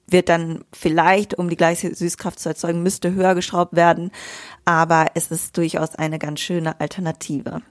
wird 0.05 0.29
dann 0.29 0.63
vielleicht, 0.71 1.39
um 1.39 1.49
die 1.49 1.57
gleiche 1.57 1.95
Süßkraft 1.95 2.39
zu 2.39 2.49
erzeugen, 2.49 2.83
müsste 2.83 3.15
höher 3.15 3.33
geschraubt 3.33 3.75
werden. 3.75 4.11
Aber 4.63 5.07
es 5.15 5.31
ist 5.31 5.57
durchaus 5.57 5.95
eine 5.95 6.19
ganz 6.19 6.39
schöne 6.39 6.79
Alternative. 6.79 7.63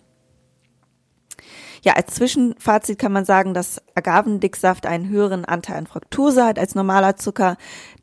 Ja, 1.82 1.92
als 1.92 2.16
Zwischenfazit 2.16 2.98
kann 2.98 3.12
man 3.12 3.24
sagen, 3.24 3.54
dass 3.54 3.80
Agavendicksaft 3.94 4.86
einen 4.86 5.08
höheren 5.08 5.44
Anteil 5.44 5.76
an 5.76 5.86
Fructose 5.86 6.44
hat 6.44 6.58
als 6.58 6.74
normaler 6.74 7.14
Zucker, 7.14 7.58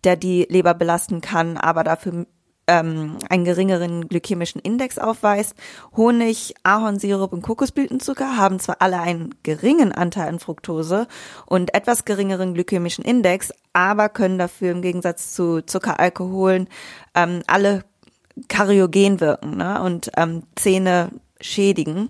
der 0.05 0.15
die 0.15 0.47
Leber 0.49 0.73
belasten 0.73 1.19
kann, 1.19 1.57
aber 1.57 1.83
dafür 1.83 2.27
ähm, 2.67 3.17
einen 3.29 3.45
geringeren 3.45 4.07
glykämischen 4.07 4.61
Index 4.61 4.97
aufweist. 4.97 5.55
Honig, 5.95 6.53
Ahornsirup 6.63 7.33
und 7.33 7.41
Kokosblütenzucker 7.41 8.37
haben 8.37 8.59
zwar 8.59 8.77
alle 8.79 8.99
einen 8.99 9.35
geringen 9.43 9.91
Anteil 9.91 10.27
an 10.27 10.39
Fructose 10.39 11.07
und 11.45 11.73
etwas 11.73 12.05
geringeren 12.05 12.53
glykämischen 12.53 13.03
Index, 13.03 13.51
aber 13.73 14.09
können 14.09 14.37
dafür 14.37 14.71
im 14.71 14.81
Gegensatz 14.81 15.33
zu 15.33 15.61
Zuckeralkoholen 15.61 16.67
ähm, 17.15 17.41
alle 17.47 17.83
kariogen 18.47 19.19
wirken 19.19 19.57
ne? 19.57 19.81
und 19.81 20.11
ähm, 20.17 20.43
Zähne 20.55 21.09
schädigen. 21.39 22.09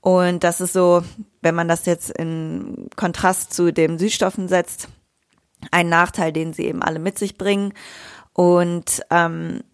Und 0.00 0.44
das 0.44 0.60
ist 0.60 0.72
so, 0.72 1.02
wenn 1.42 1.54
man 1.54 1.68
das 1.68 1.86
jetzt 1.86 2.10
in 2.10 2.88
Kontrast 2.96 3.52
zu 3.52 3.72
den 3.72 3.98
Süßstoffen 3.98 4.48
setzt, 4.48 4.88
ein 5.70 5.88
Nachteil, 5.88 6.32
den 6.32 6.52
sie 6.52 6.66
eben 6.66 6.82
alle 6.82 6.98
mit 6.98 7.18
sich 7.18 7.36
bringen. 7.36 7.72
Und 8.32 9.02
ähm, 9.10 9.64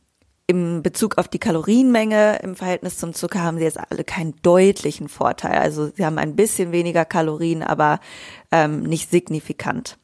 im 0.47 0.83
Bezug 0.83 1.17
auf 1.17 1.29
die 1.29 1.39
Kalorienmenge 1.39 2.41
im 2.43 2.55
Verhältnis 2.55 2.99
zum 2.99 3.15
Zucker 3.15 3.43
haben 3.43 3.59
sie 3.59 3.65
jetzt 3.65 3.79
alle 3.79 4.05
keinen 4.05 4.35
deutlichen 4.43 5.09
Vorteil. 5.09 5.59
Also 5.59 5.91
sie 5.95 6.05
haben 6.05 6.19
ein 6.19 6.37
bisschen 6.37 6.71
weniger 6.71 7.05
Kalorien, 7.05 7.63
aber 7.63 7.99
ähm, 8.51 8.83
nicht 8.83 9.11
signifikant. 9.11 9.97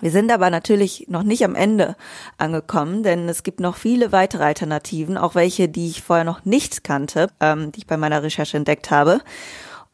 Wir 0.00 0.10
sind 0.10 0.32
aber 0.32 0.48
natürlich 0.48 1.06
noch 1.08 1.22
nicht 1.22 1.44
am 1.44 1.54
Ende 1.54 1.96
angekommen, 2.38 3.02
denn 3.02 3.28
es 3.28 3.42
gibt 3.42 3.60
noch 3.60 3.76
viele 3.76 4.10
weitere 4.10 4.44
Alternativen, 4.44 5.18
auch 5.18 5.34
welche, 5.34 5.68
die 5.68 5.88
ich 5.88 6.02
vorher 6.02 6.24
noch 6.24 6.44
nicht 6.44 6.82
kannte, 6.82 7.28
ähm, 7.40 7.72
die 7.72 7.80
ich 7.80 7.86
bei 7.86 7.96
meiner 7.96 8.22
Recherche 8.22 8.56
entdeckt 8.56 8.90
habe. 8.90 9.20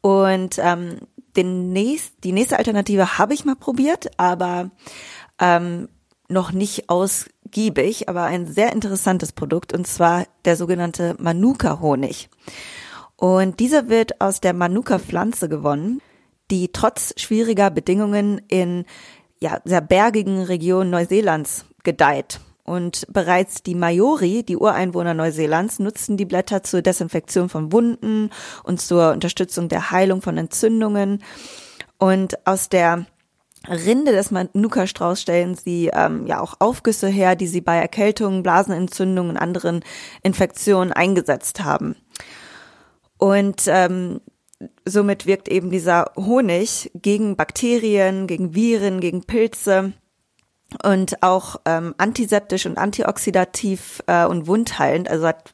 Und 0.00 0.59
ähm, 0.59 1.00
den 1.37 1.73
nächst, 1.73 2.23
die 2.23 2.33
nächste 2.33 2.59
Alternative 2.59 3.19
habe 3.19 3.35
ich 3.35 3.45
mal 3.45 3.57
probiert, 3.57 4.11
aber 4.19 4.71
ähm, 5.40 5.88
noch 6.28 6.52
nicht 6.52 6.88
ausgiebig, 6.88 8.08
aber 8.08 8.25
ein 8.25 8.47
sehr 8.47 8.73
interessantes 8.73 9.32
Produkt 9.32 9.73
und 9.73 9.87
zwar 9.87 10.26
der 10.44 10.56
sogenannte 10.56 11.16
Manuka-Honig. 11.18 12.28
Und 13.16 13.58
dieser 13.58 13.88
wird 13.88 14.20
aus 14.20 14.40
der 14.40 14.52
Manuka-Pflanze 14.52 15.49
gewonnen, 15.49 16.00
die 16.50 16.68
trotz 16.73 17.14
schwieriger 17.20 17.70
Bedingungen 17.70 18.40
in 18.49 18.85
ja, 19.40 19.61
sehr 19.64 19.80
bergigen 19.80 20.42
Regionen 20.42 20.90
Neuseelands 20.90 21.64
gedeiht. 21.82 22.40
Und 22.64 23.06
bereits 23.11 23.62
die 23.62 23.75
Maori, 23.75 24.42
die 24.42 24.56
Ureinwohner 24.56 25.14
Neuseelands, 25.14 25.78
nutzen 25.78 26.18
die 26.18 26.26
Blätter 26.26 26.62
zur 26.62 26.82
Desinfektion 26.82 27.49
von 27.49 27.73
Wunden 27.73 28.30
und 28.62 28.80
zur 28.80 29.12
Unterstützung 29.12 29.68
der 29.68 29.90
Heilung 29.90 30.20
von 30.20 30.37
Entzündungen. 30.37 31.23
Und 31.97 32.47
aus 32.47 32.68
der 32.68 33.06
Rinde 33.67 34.12
des 34.12 34.31
Manuka-Strauß 34.31 35.21
stellen 35.21 35.55
sie 35.55 35.91
ähm, 35.93 36.27
ja 36.27 36.41
auch 36.41 36.55
Aufgüsse 36.61 37.09
her, 37.09 37.35
die 37.35 37.47
sie 37.47 37.61
bei 37.61 37.77
Erkältungen, 37.77 38.43
Blasenentzündungen 38.43 39.33
und 39.33 39.37
anderen 39.37 39.85
Infektionen 40.23 40.93
eingesetzt 40.93 41.65
haben. 41.65 41.97
Und 43.19 43.62
ähm, 43.67 44.21
somit 44.85 45.27
wirkt 45.27 45.49
eben 45.49 45.71
dieser 45.71 46.12
Honig 46.17 46.91
gegen 46.95 47.37
Bakterien, 47.37 48.27
gegen 48.27 48.55
Viren, 48.55 49.00
gegen 49.00 49.25
Pilze 49.25 49.93
und 50.85 51.23
auch 51.23 51.57
ähm, 51.65 51.95
antiseptisch 51.99 52.67
und 52.67 52.79
antioxidativ 52.79 54.03
äh, 54.07 54.27
und 54.27 54.47
wundheilend. 54.47 55.09
Also 55.11 55.27
hat 55.27 55.53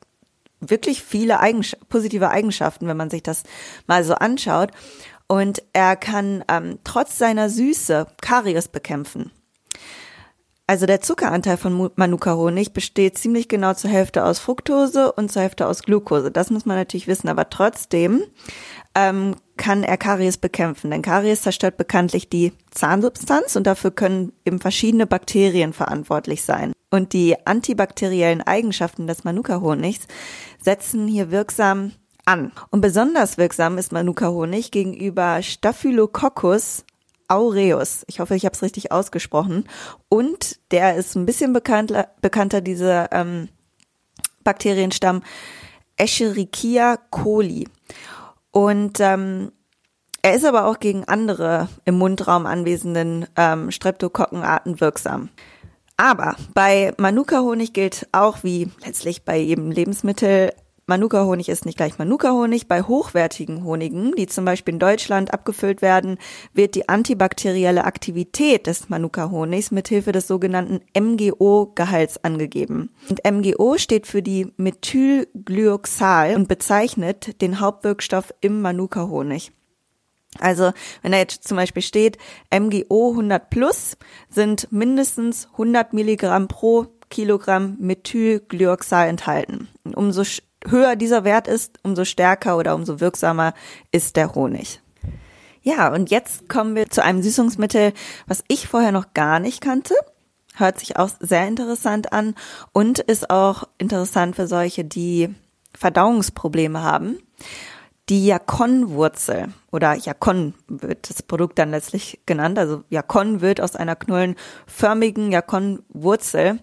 wirklich 0.60 1.02
viele 1.02 1.40
Eigensch 1.40 1.76
positive 1.88 2.30
Eigenschaften, 2.30 2.86
wenn 2.86 2.96
man 2.96 3.10
sich 3.10 3.22
das 3.22 3.42
mal 3.86 4.04
so 4.04 4.14
anschaut 4.14 4.70
und 5.28 5.62
er 5.72 5.96
kann 5.96 6.44
ähm, 6.48 6.78
trotz 6.84 7.18
seiner 7.18 7.48
Süße 7.50 8.06
Karies 8.20 8.68
bekämpfen. 8.68 9.30
Also 10.66 10.86
der 10.86 11.02
Zuckeranteil 11.02 11.58
von 11.58 11.90
Manuka-Honig 11.94 12.72
besteht 12.72 13.18
ziemlich 13.18 13.48
genau 13.48 13.74
zur 13.74 13.90
Hälfte 13.90 14.24
aus 14.24 14.38
Fructose 14.38 15.12
und 15.12 15.30
zur 15.30 15.42
Hälfte 15.42 15.66
aus 15.66 15.82
Glucose. 15.82 16.30
Das 16.30 16.48
muss 16.48 16.64
man 16.64 16.78
natürlich 16.78 17.06
wissen, 17.06 17.28
aber 17.28 17.50
trotzdem 17.50 18.22
ähm, 18.94 19.36
kann 19.58 19.82
er 19.82 19.98
Karies 19.98 20.38
bekämpfen. 20.38 20.90
Denn 20.90 21.02
Karies 21.02 21.42
zerstört 21.42 21.76
bekanntlich 21.76 22.30
die 22.30 22.54
Zahnsubstanz 22.70 23.56
und 23.56 23.66
dafür 23.66 23.90
können 23.90 24.32
eben 24.46 24.58
verschiedene 24.58 25.06
Bakterien 25.06 25.74
verantwortlich 25.74 26.44
sein. 26.44 26.72
Und 26.90 27.12
die 27.12 27.46
antibakteriellen 27.46 28.40
Eigenschaften 28.40 29.06
des 29.06 29.22
Manuka-Honigs 29.24 30.06
setzen 30.62 31.06
hier 31.06 31.30
wirksam 31.30 31.92
an. 32.24 32.52
Und 32.70 32.80
besonders 32.80 33.38
wirksam 33.38 33.78
ist 33.78 33.92
Manuka-Honig 33.92 34.70
gegenüber 34.70 35.42
Staphylococcus 35.42 36.84
aureus. 37.28 38.04
Ich 38.06 38.20
hoffe, 38.20 38.34
ich 38.34 38.44
habe 38.44 38.54
es 38.54 38.62
richtig 38.62 38.92
ausgesprochen. 38.92 39.64
Und 40.08 40.58
der 40.70 40.96
ist 40.96 41.14
ein 41.16 41.26
bisschen 41.26 41.52
bekannter, 41.52 42.08
bekannter 42.20 42.60
diese 42.60 43.08
ähm, 43.12 43.48
Bakterienstamm 44.42 45.22
Escherichia 45.96 46.98
coli. 47.10 47.68
Und 48.50 49.00
ähm, 49.00 49.52
er 50.22 50.34
ist 50.34 50.44
aber 50.44 50.66
auch 50.66 50.80
gegen 50.80 51.04
andere 51.04 51.68
im 51.84 51.98
Mundraum 51.98 52.46
anwesenden 52.46 53.26
ähm, 53.36 53.70
Streptokokkenarten 53.70 54.80
wirksam. 54.80 55.28
Aber 55.96 56.36
bei 56.54 56.92
Manuka-Honig 56.96 57.72
gilt 57.72 58.08
auch 58.12 58.38
wie 58.42 58.70
letztlich 58.84 59.24
bei 59.24 59.36
jedem 59.36 59.70
Lebensmittel 59.70 60.52
Manuka-Honig 60.86 61.48
ist 61.48 61.64
nicht 61.64 61.78
gleich 61.78 61.98
Manuka-Honig. 61.98 62.68
Bei 62.68 62.82
hochwertigen 62.82 63.64
Honigen, 63.64 64.12
die 64.16 64.26
zum 64.26 64.44
Beispiel 64.44 64.74
in 64.74 64.80
Deutschland 64.80 65.32
abgefüllt 65.32 65.80
werden, 65.80 66.18
wird 66.52 66.74
die 66.74 66.90
antibakterielle 66.90 67.84
Aktivität 67.84 68.66
des 68.66 68.90
Manuka-Honigs 68.90 69.70
mithilfe 69.70 70.12
des 70.12 70.26
sogenannten 70.26 70.80
MGO-Gehalts 70.94 72.22
angegeben. 72.22 72.90
Und 73.08 73.22
MGO 73.24 73.78
steht 73.78 74.06
für 74.06 74.22
die 74.22 74.52
Methylglyoxal 74.58 76.36
und 76.36 76.48
bezeichnet 76.48 77.40
den 77.40 77.60
Hauptwirkstoff 77.60 78.34
im 78.42 78.60
Manuka-Honig. 78.60 79.52
Also, 80.38 80.72
wenn 81.00 81.12
da 81.12 81.18
jetzt 81.18 81.48
zum 81.48 81.56
Beispiel 81.56 81.82
steht, 81.82 82.18
MGO 82.52 83.10
100 83.10 83.48
plus 83.48 83.96
sind 84.28 84.70
mindestens 84.70 85.48
100 85.52 85.94
Milligramm 85.94 86.48
pro 86.48 86.88
Kilogramm 87.08 87.76
Methylglyoxal 87.78 89.08
enthalten. 89.08 89.68
umso 89.94 90.24
höher 90.68 90.96
dieser 90.96 91.24
Wert 91.24 91.48
ist, 91.48 91.78
umso 91.82 92.04
stärker 92.04 92.56
oder 92.56 92.74
umso 92.74 93.00
wirksamer 93.00 93.54
ist 93.92 94.16
der 94.16 94.34
Honig. 94.34 94.80
Ja, 95.62 95.92
und 95.92 96.10
jetzt 96.10 96.48
kommen 96.48 96.74
wir 96.74 96.90
zu 96.90 97.02
einem 97.02 97.22
Süßungsmittel, 97.22 97.94
was 98.26 98.44
ich 98.48 98.68
vorher 98.68 98.92
noch 98.92 99.14
gar 99.14 99.40
nicht 99.40 99.62
kannte. 99.62 99.94
Hört 100.56 100.78
sich 100.78 100.98
auch 100.98 101.08
sehr 101.20 101.48
interessant 101.48 102.12
an 102.12 102.34
und 102.72 102.98
ist 102.98 103.30
auch 103.30 103.64
interessant 103.78 104.36
für 104.36 104.46
solche, 104.46 104.84
die 104.84 105.34
Verdauungsprobleme 105.74 106.82
haben. 106.82 107.18
Die 108.10 108.26
Jakon-Wurzel 108.26 109.48
oder 109.72 109.94
Jakon 109.94 110.52
wird 110.68 111.08
das 111.08 111.22
Produkt 111.22 111.58
dann 111.58 111.70
letztlich 111.70 112.20
genannt. 112.26 112.58
Also 112.58 112.84
Jakon 112.90 113.40
wird 113.40 113.62
aus 113.62 113.74
einer 113.74 113.96
knollenförmigen 113.96 115.32
Jakon-Wurzel 115.32 116.60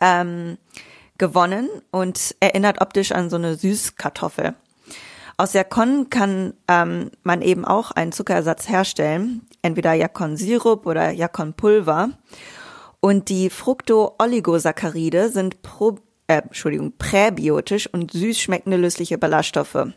ähm, 0.00 0.58
gewonnen 1.18 1.68
und 1.90 2.34
erinnert 2.40 2.80
optisch 2.80 3.12
an 3.12 3.30
so 3.30 3.36
eine 3.36 3.56
Süßkartoffel. 3.56 4.54
Aus 5.36 5.52
Jakon 5.52 6.10
kann 6.10 6.54
ähm, 6.66 7.12
man 7.22 7.42
eben 7.42 7.64
auch 7.64 7.92
einen 7.92 8.10
Zuckerersatz 8.10 8.68
herstellen, 8.68 9.42
entweder 9.62 9.92
Jakon-Sirup 9.92 10.84
oder 10.84 11.10
Jakon-Pulver. 11.10 12.10
Und 13.00 13.28
die 13.28 13.48
Fructo-Oligosaccharide 13.48 15.28
sind 15.28 15.62
pro, 15.62 15.98
äh, 16.26 16.42
Entschuldigung, 16.42 16.94
präbiotisch 16.98 17.88
und 17.92 18.10
süß 18.10 18.40
schmeckende 18.40 18.76
lösliche 18.76 19.16
Ballaststoffe. 19.16 19.92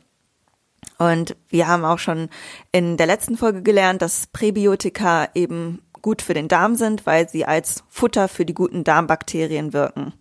Und 0.99 1.35
wir 1.49 1.67
haben 1.67 1.85
auch 1.85 1.97
schon 1.97 2.29
in 2.71 2.97
der 2.97 3.07
letzten 3.07 3.35
Folge 3.35 3.63
gelernt, 3.63 4.03
dass 4.03 4.27
Präbiotika 4.27 5.29
eben 5.33 5.81
gut 6.03 6.21
für 6.21 6.35
den 6.35 6.47
Darm 6.47 6.75
sind, 6.75 7.07
weil 7.07 7.27
sie 7.27 7.45
als 7.45 7.83
Futter 7.89 8.27
für 8.27 8.45
die 8.45 8.53
guten 8.53 8.83
Darmbakterien 8.83 9.73
wirken. 9.73 10.13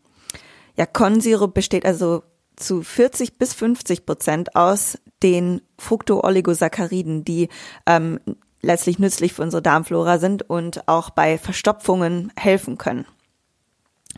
Ja, 0.80 0.87
Kornsirup 0.87 1.52
besteht 1.52 1.84
also 1.84 2.22
zu 2.56 2.82
40 2.82 3.37
bis 3.37 3.52
50 3.52 4.06
Prozent 4.06 4.56
aus 4.56 4.96
den 5.22 5.60
Fructooligosachariden, 5.76 7.22
die 7.22 7.50
ähm, 7.84 8.18
letztlich 8.62 8.99
nützlich 8.99 9.34
für 9.34 9.42
unsere 9.42 9.60
Darmflora 9.60 10.18
sind 10.18 10.49
und 10.49 10.88
auch 10.88 11.10
bei 11.10 11.37
Verstopfungen 11.37 12.32
helfen 12.34 12.78
können. 12.78 13.04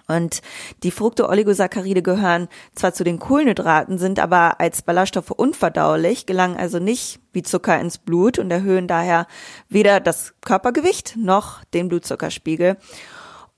Und 0.07 0.41
die 0.85 0.93
Fructooligosacharide 0.93 2.03
gehören 2.03 2.47
zwar 2.77 2.95
zu 2.95 3.03
den 3.03 3.19
Kohlenhydraten, 3.19 3.99
sind 3.99 4.21
aber 4.21 4.61
als 4.61 4.83
Ballaststoffe 4.83 5.33
unverdaulich, 5.33 6.27
gelangen 6.27 6.57
also 6.57 6.79
nicht 6.79 7.19
wie 7.33 7.43
Zucker 7.43 7.81
ins 7.81 7.99
Blut 7.99 8.39
und 8.39 8.53
erhöhen 8.53 8.87
daher 8.87 9.27
weder 9.69 9.99
das 9.99 10.35
Körpergewicht 10.45 11.17
noch 11.17 11.65
den 11.75 11.89
Blutzuckerspiegel. 11.89 12.77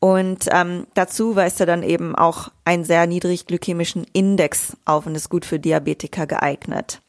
Und 0.04 0.48
ähm, 0.50 0.86
dazu 0.92 1.34
weist 1.34 1.60
er 1.60 1.66
dann 1.66 1.82
eben 1.82 2.14
auch 2.14 2.50
einen 2.66 2.84
sehr 2.84 3.06
niedrig 3.06 3.46
glykämischen 3.46 4.06
Index 4.12 4.76
auf 4.84 5.06
und 5.06 5.14
ist 5.14 5.30
gut 5.30 5.46
für 5.46 5.58
Diabetiker 5.58 6.26
geeignet. 6.26 7.00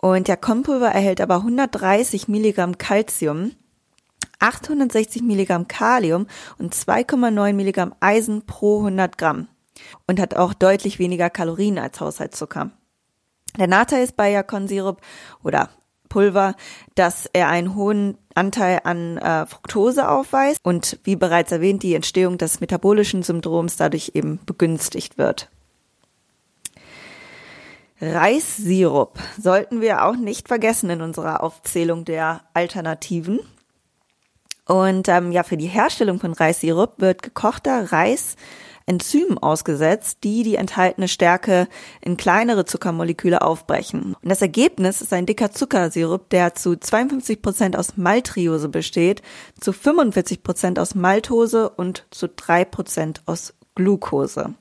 Und 0.00 0.26
der 0.26 0.38
Kompulver 0.38 0.88
erhält 0.88 1.20
aber 1.20 1.36
130 1.36 2.26
Milligramm 2.26 2.78
Calcium, 2.78 3.52
860 4.38 5.20
Milligramm 5.20 5.68
Kalium 5.68 6.26
und 6.56 6.74
2,9 6.74 7.52
Milligramm 7.52 7.94
Eisen 8.00 8.46
pro 8.46 8.78
100 8.78 9.18
Gramm 9.18 9.48
und 10.06 10.18
hat 10.18 10.34
auch 10.34 10.54
deutlich 10.54 10.98
weniger 10.98 11.28
Kalorien 11.28 11.78
als 11.78 12.00
Haushaltszucker. 12.00 12.70
Der 13.58 13.66
Nachteil 13.66 14.02
ist 14.02 14.16
bei 14.16 14.30
Jakon-Sirup 14.30 15.02
oder 15.42 15.68
Pulver, 16.14 16.54
dass 16.94 17.28
er 17.32 17.48
einen 17.48 17.74
hohen 17.74 18.16
Anteil 18.36 18.82
an 18.84 19.18
äh, 19.18 19.46
Fructose 19.46 20.08
aufweist 20.08 20.60
und 20.62 21.00
wie 21.02 21.16
bereits 21.16 21.50
erwähnt, 21.50 21.82
die 21.82 21.96
Entstehung 21.96 22.38
des 22.38 22.60
metabolischen 22.60 23.24
Syndroms 23.24 23.76
dadurch 23.76 24.12
eben 24.14 24.38
begünstigt 24.46 25.18
wird. 25.18 25.50
Reissirup 28.00 29.18
sollten 29.40 29.80
wir 29.80 30.04
auch 30.04 30.14
nicht 30.14 30.46
vergessen 30.46 30.88
in 30.88 31.02
unserer 31.02 31.42
Aufzählung 31.42 32.04
der 32.04 32.42
Alternativen. 32.54 33.40
Und 34.66 35.08
ähm, 35.08 35.32
ja, 35.32 35.42
für 35.42 35.56
die 35.56 35.66
Herstellung 35.66 36.20
von 36.20 36.32
Reissirup 36.32 37.00
wird 37.00 37.22
gekochter 37.22 37.90
Reis 37.90 38.36
Enzymen 38.86 39.38
ausgesetzt, 39.38 40.18
die 40.24 40.42
die 40.42 40.56
enthaltene 40.56 41.08
Stärke 41.08 41.68
in 42.00 42.16
kleinere 42.16 42.64
Zuckermoleküle 42.64 43.42
aufbrechen. 43.42 44.14
Und 44.20 44.28
das 44.28 44.42
Ergebnis 44.42 45.00
ist 45.00 45.12
ein 45.12 45.26
dicker 45.26 45.50
Zuckersirup, 45.50 46.28
der 46.30 46.54
zu 46.54 46.76
52 46.76 47.40
Prozent 47.40 47.76
aus 47.76 47.96
Maltriose 47.96 48.68
besteht, 48.68 49.22
zu 49.58 49.72
45 49.72 50.42
Prozent 50.42 50.78
aus 50.78 50.94
Maltose 50.94 51.70
und 51.70 52.06
zu 52.10 52.28
drei 52.28 52.64
Prozent 52.64 53.22
aus 53.26 53.54
Glucose. 53.74 54.54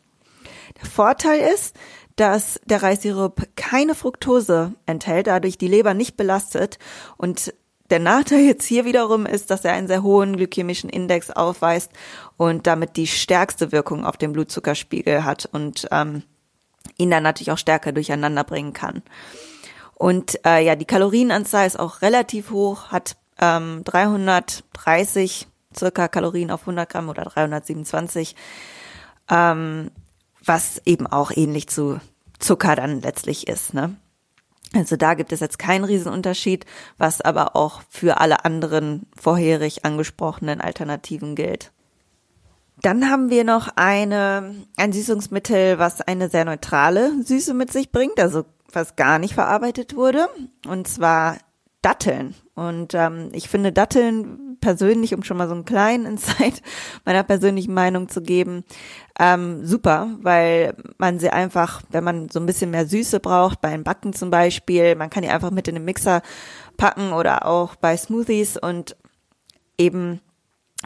Der 0.82 0.90
Vorteil 0.90 1.42
ist, 1.54 1.76
dass 2.16 2.60
der 2.66 2.84
Reissirup 2.84 3.48
keine 3.56 3.96
Fructose 3.96 4.74
enthält, 4.86 5.28
dadurch 5.28 5.58
die 5.58 5.68
Leber 5.68 5.94
nicht 5.94 6.16
belastet 6.16 6.78
und 7.18 7.54
der 7.90 8.00
Nachteil 8.00 8.40
jetzt 8.42 8.66
hier 8.66 8.86
wiederum 8.86 9.26
ist, 9.26 9.52
dass 9.52 9.66
er 9.66 9.74
einen 9.74 9.88
sehr 9.88 10.04
hohen 10.04 10.38
glykämischen 10.38 10.90
Index 10.90 11.30
aufweist 11.30 11.92
und 12.38 12.66
damit 12.66 12.96
die 12.98 13.08
stärkste 13.08 13.72
Wirkung 13.72 14.06
auf 14.06 14.18
den 14.18 14.34
Blutzuckerspiegel 14.34 15.24
hat 15.24 15.48
und 15.52 15.88
ähm, 15.92 16.24
ihn 16.98 17.12
dann 17.12 17.24
natürlich 17.24 17.52
auch 17.52 17.58
stärker 17.58 17.92
durcheinander 17.92 18.44
bringen 18.44 18.74
kann. 18.74 19.04
Und 19.96 20.40
äh, 20.46 20.66
ja, 20.66 20.76
die 20.76 20.86
Kalorienanzahl 20.86 21.68
ist 21.68 21.80
auch 21.80 22.02
relativ 22.02 22.52
hoch, 22.52 22.88
hat 22.88 23.16
ähm, 23.40 23.84
330 23.84 25.48
circa 25.76 26.08
Kalorien 26.08 26.52
auf 26.52 26.62
100 26.62 26.90
Gramm 26.90 27.10
oder 27.10 27.24
327, 27.24 28.36
ähm, 29.30 29.92
was 30.44 30.82
eben 30.86 31.08
auch 31.08 31.32
ähnlich 31.32 31.68
zu 31.68 32.00
Zucker 32.40 32.76
dann 32.76 33.02
letztlich 33.02 33.48
ist. 33.48 33.74
Ne? 33.74 33.96
Also 34.74 34.96
da 34.96 35.14
gibt 35.14 35.32
es 35.32 35.40
jetzt 35.40 35.60
keinen 35.60 35.86
Riesenunterschied, 35.86 36.66
was 36.98 37.22
aber 37.22 37.56
auch 37.56 37.82
für 37.90 38.20
alle 38.20 38.44
anderen 38.44 39.06
vorherig 39.16 39.86
angesprochenen 39.86 40.62
Alternativen 40.62 41.36
gilt. 41.36 41.72
Dann 42.82 43.10
haben 43.10 43.30
wir 43.30 43.44
noch 43.44 43.70
eine, 43.76 44.56
ein 44.76 44.92
Süßungsmittel, 44.92 45.78
was 45.80 46.02
eine 46.02 46.30
sehr 46.30 46.44
neutrale 46.44 47.24
Süße 47.24 47.54
mit 47.54 47.72
sich 47.72 47.92
bringt, 47.92 48.20
also 48.20 48.46
was 48.72 48.96
gar 48.96 49.20
nicht 49.20 49.36
verarbeitet 49.36 49.96
wurde, 49.96 50.28
und 50.68 50.88
zwar 50.88 51.38
Datteln. 51.84 52.34
Und 52.56 52.96
ähm, 52.96 53.30
ich 53.34 53.50
finde 53.50 53.72
Datteln 53.72 54.58
persönlich, 54.62 55.14
um 55.14 55.24
schon 55.24 55.38
mal 55.38 55.48
so 55.48 55.54
einen 55.54 55.66
kleinen 55.66 56.06
Insight 56.14 56.64
meiner 57.06 57.24
persönlichen 57.24 57.74
Meinung 57.74 58.10
zu 58.10 58.22
geben, 58.22 58.64
ähm, 59.20 59.66
super, 59.66 60.10
weil 60.22 60.76
man 60.98 61.20
sie 61.20 61.30
einfach, 61.30 61.84
wenn 61.90 62.04
man 62.04 62.30
so 62.30 62.40
ein 62.40 62.46
bisschen 62.48 62.72
mehr 62.72 62.88
Süße 62.88 63.20
braucht, 63.20 63.62
beim 63.62 63.84
Backen 63.84 64.14
zum 64.14 64.32
Beispiel, 64.32 64.96
man 64.96 65.10
kann 65.10 65.24
die 65.24 65.30
einfach 65.30 65.52
mit 65.52 65.68
in 65.68 65.76
den 65.76 65.86
Mixer 65.86 66.22
packen 66.78 67.14
oder 67.14 67.46
auch 67.46 67.76
bei 67.76 67.96
Smoothies 67.96 68.58
und 68.58 68.96
eben 69.78 70.22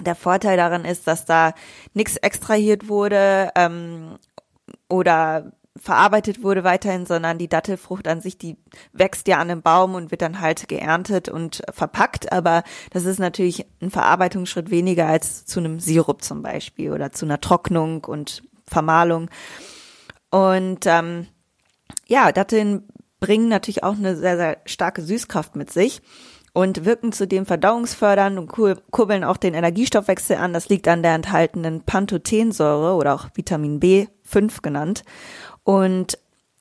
der 0.02 0.16
Vorteil 0.16 0.58
daran 0.58 0.84
ist, 0.86 1.08
dass 1.08 1.26
da 1.26 1.54
nichts 1.94 2.18
extrahiert 2.18 2.88
wurde 2.88 3.52
ähm, 3.56 4.18
oder 4.90 5.52
verarbeitet 5.80 6.44
wurde 6.44 6.64
weiterhin, 6.64 7.06
sondern 7.06 7.38
die 7.38 7.48
Dattelfrucht 7.48 8.08
an 8.08 8.22
sich, 8.22 8.38
die 8.38 8.58
wächst 8.94 9.28
ja 9.28 9.38
an 9.38 9.50
einem 9.50 9.62
Baum 9.62 9.96
und 9.96 10.12
wird 10.12 10.22
dann 10.22 10.42
halt 10.42 10.68
geerntet 10.68 11.30
und 11.30 11.62
verpackt. 11.72 12.32
Aber 12.32 12.64
das 12.92 13.06
ist 13.06 13.20
natürlich 13.20 13.66
ein 13.82 13.92
Verarbeitungsschritt 13.92 14.70
weniger 14.70 15.08
als 15.08 15.46
zu 15.46 15.60
einem 15.60 15.80
Sirup 15.80 16.24
zum 16.24 16.42
Beispiel 16.42 16.92
oder 16.92 17.12
zu 17.12 17.26
einer 17.26 17.42
Trocknung 17.42 18.04
und 18.06 18.44
Vermahlung. 18.66 19.30
Und 20.30 20.86
ähm, 20.86 21.28
ja, 22.08 22.32
Datteln 22.32 22.88
bringen 23.20 23.50
natürlich 23.50 23.84
auch 23.84 23.96
eine 23.96 24.16
sehr, 24.16 24.38
sehr 24.38 24.58
starke 24.66 25.02
Süßkraft 25.02 25.56
mit 25.56 25.72
sich 25.72 26.02
und 26.58 26.86
wirken 26.86 27.12
zudem 27.12 27.46
verdauungsfördernd 27.46 28.40
und 28.40 28.48
kurbeln 28.92 29.24
auch 29.24 29.38
den 29.38 29.54
Energiestoffwechsel 29.54 30.38
an. 30.38 30.54
Das 30.54 30.70
liegt 30.70 30.88
an 30.88 31.04
der 31.04 31.14
enthaltenen 31.14 31.84
Pantothensäure 31.84 32.96
oder 32.96 33.14
auch 33.14 33.28
Vitamin 33.36 33.80
B5 33.80 34.64
genannt. 34.64 35.04
Und 35.68 36.18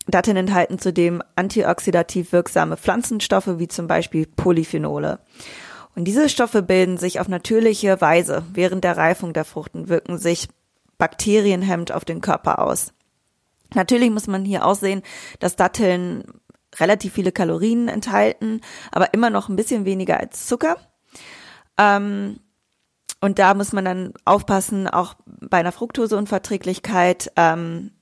Datteln 0.08 0.36
enthalten 0.36 0.80
zudem 0.80 1.22
antioxidativ 1.36 2.32
wirksame 2.32 2.76
Pflanzenstoffe 2.76 3.60
wie 3.60 3.68
zum 3.68 3.86
Beispiel 3.86 4.26
Polyphenole. 4.26 5.20
Und 5.94 6.06
diese 6.06 6.28
Stoffe 6.28 6.60
bilden 6.60 6.98
sich 6.98 7.20
auf 7.20 7.28
natürliche 7.28 8.00
Weise 8.00 8.42
während 8.52 8.82
der 8.82 8.96
Reifung 8.96 9.32
der 9.32 9.44
Fruchten, 9.44 9.88
wirken 9.88 10.18
sich 10.18 10.48
bakterienhemmend 10.98 11.92
auf 11.92 12.04
den 12.04 12.20
Körper 12.20 12.58
aus. 12.58 12.94
Natürlich 13.74 14.10
muss 14.10 14.26
man 14.26 14.44
hier 14.44 14.66
aussehen, 14.66 15.02
dass 15.38 15.54
Datteln 15.54 16.24
relativ 16.74 17.12
viele 17.12 17.30
Kalorien 17.30 17.86
enthalten, 17.86 18.60
aber 18.90 19.14
immer 19.14 19.30
noch 19.30 19.48
ein 19.48 19.54
bisschen 19.54 19.84
weniger 19.84 20.18
als 20.18 20.48
Zucker. 20.48 20.78
Ähm, 21.78 22.40
und 23.20 23.38
da 23.38 23.54
muss 23.54 23.72
man 23.72 23.84
dann 23.84 24.14
aufpassen, 24.24 24.88
auch 24.88 25.14
bei 25.26 25.58
einer 25.58 25.70
Fructoseunverträglichkeit, 25.70 27.30
ähm, 27.36 27.92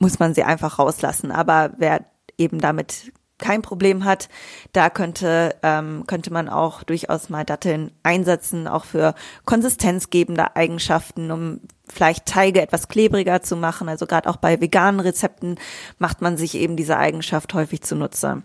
muss 0.00 0.18
man 0.18 0.34
sie 0.34 0.42
einfach 0.42 0.80
rauslassen. 0.80 1.30
Aber 1.30 1.70
wer 1.78 2.04
eben 2.36 2.58
damit 2.58 3.12
kein 3.38 3.62
Problem 3.62 4.04
hat, 4.04 4.28
da 4.72 4.90
könnte, 4.90 5.56
ähm, 5.62 6.04
könnte 6.06 6.32
man 6.32 6.48
auch 6.48 6.82
durchaus 6.82 7.30
mal 7.30 7.44
Datteln 7.44 7.90
einsetzen, 8.02 8.68
auch 8.68 8.84
für 8.84 9.14
konsistenzgebende 9.44 10.56
Eigenschaften, 10.56 11.30
um 11.30 11.60
vielleicht 11.88 12.26
Teige 12.26 12.60
etwas 12.60 12.88
klebriger 12.88 13.42
zu 13.42 13.56
machen. 13.56 13.88
Also 13.88 14.06
gerade 14.06 14.28
auch 14.28 14.36
bei 14.36 14.60
veganen 14.60 15.00
Rezepten 15.00 15.58
macht 15.98 16.20
man 16.20 16.36
sich 16.36 16.54
eben 16.54 16.76
diese 16.76 16.98
Eigenschaft 16.98 17.54
häufig 17.54 17.82
zunutze. 17.82 18.42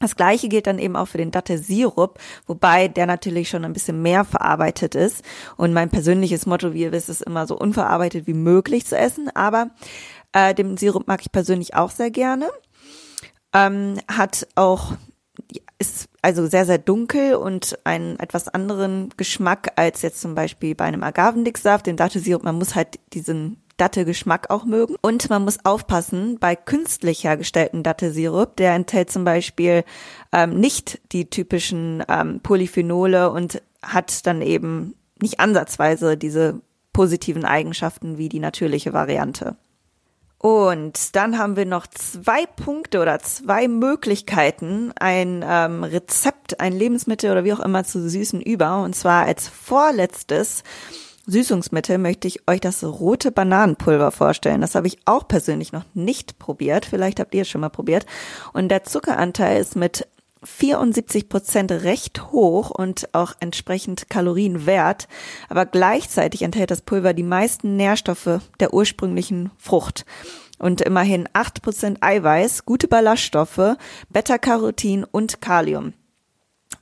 Das 0.00 0.16
gleiche 0.16 0.48
gilt 0.48 0.66
dann 0.66 0.80
eben 0.80 0.96
auch 0.96 1.06
für 1.06 1.18
den 1.18 1.30
Dattelsirup, 1.30 2.18
wobei 2.46 2.88
der 2.88 3.06
natürlich 3.06 3.48
schon 3.48 3.64
ein 3.64 3.72
bisschen 3.72 4.02
mehr 4.02 4.24
verarbeitet 4.24 4.96
ist. 4.96 5.22
Und 5.56 5.72
mein 5.72 5.88
persönliches 5.88 6.46
Motto, 6.46 6.74
wie 6.74 6.82
ihr 6.82 6.92
wisst, 6.92 7.08
ist 7.08 7.22
immer 7.22 7.46
so 7.46 7.56
unverarbeitet 7.56 8.26
wie 8.26 8.34
möglich 8.34 8.86
zu 8.86 8.98
essen. 8.98 9.30
Aber 9.34 9.70
äh, 10.34 10.54
den 10.54 10.76
Sirup 10.76 11.08
mag 11.08 11.22
ich 11.22 11.32
persönlich 11.32 11.74
auch 11.74 11.90
sehr 11.90 12.10
gerne. 12.10 12.50
Ähm, 13.54 13.98
hat 14.08 14.46
auch 14.56 14.92
ist 15.78 16.08
also 16.22 16.46
sehr, 16.46 16.66
sehr 16.66 16.78
dunkel 16.78 17.34
und 17.34 17.78
einen 17.84 18.18
etwas 18.18 18.48
anderen 18.48 19.10
Geschmack 19.16 19.72
als 19.76 20.02
jetzt 20.02 20.20
zum 20.20 20.34
Beispiel 20.34 20.74
bei 20.74 20.84
einem 20.84 21.02
Agavendicksaft, 21.02 21.86
den 21.86 21.96
Dattelsirup. 21.96 22.44
Man 22.44 22.56
muss 22.56 22.74
halt 22.74 23.00
diesen 23.12 23.62
Dattelgeschmack 23.76 24.50
auch 24.50 24.64
mögen. 24.64 24.96
Und 25.02 25.28
man 25.30 25.44
muss 25.44 25.64
aufpassen, 25.64 26.38
bei 26.38 26.54
künstlich 26.56 27.24
hergestellten 27.24 27.82
Dattelsirup, 27.82 28.56
der 28.56 28.74
enthält 28.74 29.10
zum 29.10 29.24
Beispiel 29.24 29.84
ähm, 30.32 30.58
nicht 30.60 31.00
die 31.12 31.28
typischen 31.28 32.04
ähm, 32.08 32.40
Polyphenole 32.40 33.30
und 33.30 33.62
hat 33.82 34.26
dann 34.26 34.42
eben 34.42 34.94
nicht 35.20 35.40
ansatzweise 35.40 36.16
diese 36.16 36.60
positiven 36.92 37.44
Eigenschaften 37.44 38.18
wie 38.18 38.28
die 38.28 38.38
natürliche 38.38 38.92
Variante. 38.92 39.56
Und 40.44 41.16
dann 41.16 41.38
haben 41.38 41.56
wir 41.56 41.64
noch 41.64 41.86
zwei 41.86 42.44
Punkte 42.44 43.00
oder 43.00 43.18
zwei 43.20 43.66
Möglichkeiten, 43.66 44.92
ein 45.00 45.42
ähm, 45.42 45.84
Rezept, 45.84 46.60
ein 46.60 46.74
Lebensmittel 46.74 47.30
oder 47.30 47.44
wie 47.44 47.54
auch 47.54 47.60
immer 47.60 47.84
zu 47.84 48.06
süßen 48.06 48.42
über. 48.42 48.82
Und 48.82 48.94
zwar 48.94 49.24
als 49.24 49.48
vorletztes 49.48 50.62
Süßungsmittel 51.24 51.96
möchte 51.96 52.28
ich 52.28 52.46
euch 52.46 52.60
das 52.60 52.84
rote 52.84 53.32
Bananenpulver 53.32 54.10
vorstellen. 54.10 54.60
Das 54.60 54.74
habe 54.74 54.86
ich 54.86 54.98
auch 55.06 55.26
persönlich 55.26 55.72
noch 55.72 55.86
nicht 55.94 56.38
probiert. 56.38 56.84
Vielleicht 56.84 57.20
habt 57.20 57.34
ihr 57.34 57.40
es 57.40 57.48
schon 57.48 57.62
mal 57.62 57.70
probiert. 57.70 58.04
Und 58.52 58.68
der 58.68 58.84
Zuckeranteil 58.84 59.58
ist 59.58 59.76
mit 59.76 60.06
74 60.44 61.28
Prozent 61.28 61.72
recht 61.72 62.30
hoch 62.32 62.70
und 62.70 63.14
auch 63.14 63.32
entsprechend 63.40 64.08
kalorienwert, 64.08 65.08
aber 65.48 65.66
gleichzeitig 65.66 66.42
enthält 66.42 66.70
das 66.70 66.82
Pulver 66.82 67.14
die 67.14 67.22
meisten 67.22 67.76
Nährstoffe 67.76 68.40
der 68.60 68.72
ursprünglichen 68.72 69.50
Frucht 69.58 70.04
und 70.58 70.80
immerhin 70.80 71.28
8 71.32 71.62
Prozent 71.62 71.98
Eiweiß, 72.02 72.64
gute 72.64 72.88
Ballaststoffe, 72.88 73.76
Beta-Carotin 74.10 75.04
und 75.04 75.40
Kalium. 75.40 75.94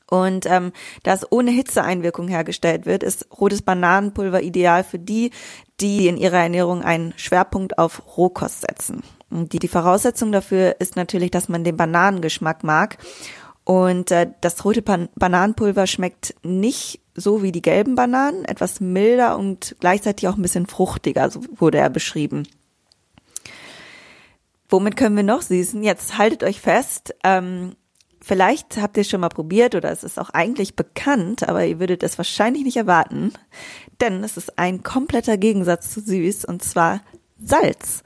Und 0.08 0.44
ähm, 0.44 0.72
da 1.04 1.14
es 1.14 1.26
ohne 1.32 1.50
Hitzeeinwirkung 1.52 2.28
hergestellt 2.28 2.84
wird, 2.84 3.02
ist 3.02 3.28
rotes 3.40 3.62
Bananenpulver 3.62 4.42
ideal 4.42 4.84
für 4.84 4.98
die, 4.98 5.30
die 5.80 6.06
in 6.06 6.18
ihrer 6.18 6.36
Ernährung 6.36 6.82
einen 6.82 7.14
Schwerpunkt 7.16 7.78
auf 7.78 8.02
Rohkost 8.18 8.60
setzen. 8.60 9.02
Die, 9.30 9.58
die 9.58 9.68
Voraussetzung 9.68 10.30
dafür 10.30 10.76
ist 10.78 10.96
natürlich, 10.96 11.30
dass 11.30 11.48
man 11.48 11.64
den 11.64 11.78
Bananengeschmack 11.78 12.62
mag. 12.62 12.98
Und 13.64 14.10
äh, 14.10 14.30
das 14.40 14.64
rote 14.64 14.82
Ban 14.82 15.08
Bananenpulver 15.14 15.86
schmeckt 15.86 16.34
nicht 16.42 17.00
so 17.14 17.42
wie 17.42 17.52
die 17.52 17.62
gelben 17.62 17.94
Bananen, 17.94 18.44
etwas 18.44 18.80
milder 18.80 19.38
und 19.38 19.76
gleichzeitig 19.80 20.28
auch 20.28 20.36
ein 20.36 20.42
bisschen 20.42 20.66
fruchtiger, 20.66 21.30
so 21.30 21.40
wurde 21.56 21.78
er 21.78 21.90
beschrieben. 21.90 22.48
Womit 24.68 24.96
können 24.96 25.16
wir 25.16 25.22
noch 25.22 25.42
süßen? 25.42 25.82
Jetzt 25.82 26.16
haltet 26.16 26.42
euch 26.42 26.60
fest, 26.60 27.14
ähm, 27.22 27.76
Vielleicht 28.24 28.76
habt 28.76 28.96
ihr 28.96 29.00
es 29.00 29.10
schon 29.10 29.20
mal 29.20 29.30
probiert 29.30 29.74
oder 29.74 29.90
es 29.90 30.04
ist 30.04 30.16
auch 30.16 30.30
eigentlich 30.30 30.76
bekannt, 30.76 31.48
aber 31.48 31.66
ihr 31.66 31.80
würdet 31.80 32.04
es 32.04 32.18
wahrscheinlich 32.18 32.62
nicht 32.62 32.76
erwarten, 32.76 33.32
denn 34.00 34.22
es 34.22 34.36
ist 34.36 34.60
ein 34.60 34.84
kompletter 34.84 35.36
Gegensatz 35.36 35.90
zu 35.90 36.00
süß 36.00 36.44
und 36.44 36.62
zwar 36.62 37.00
Salz. 37.42 38.04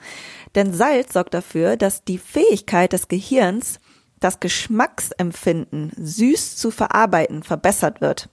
Denn 0.54 0.72
Salz 0.72 1.12
sorgt 1.12 1.34
dafür, 1.34 1.76
dass 1.76 2.02
die 2.02 2.16
Fähigkeit 2.16 2.94
des 2.94 3.08
Gehirns, 3.08 3.78
das 4.26 4.40
Geschmacksempfinden 4.40 5.92
süß 5.96 6.56
zu 6.56 6.70
verarbeiten, 6.70 7.42
verbessert 7.42 8.00
wird. 8.00 8.28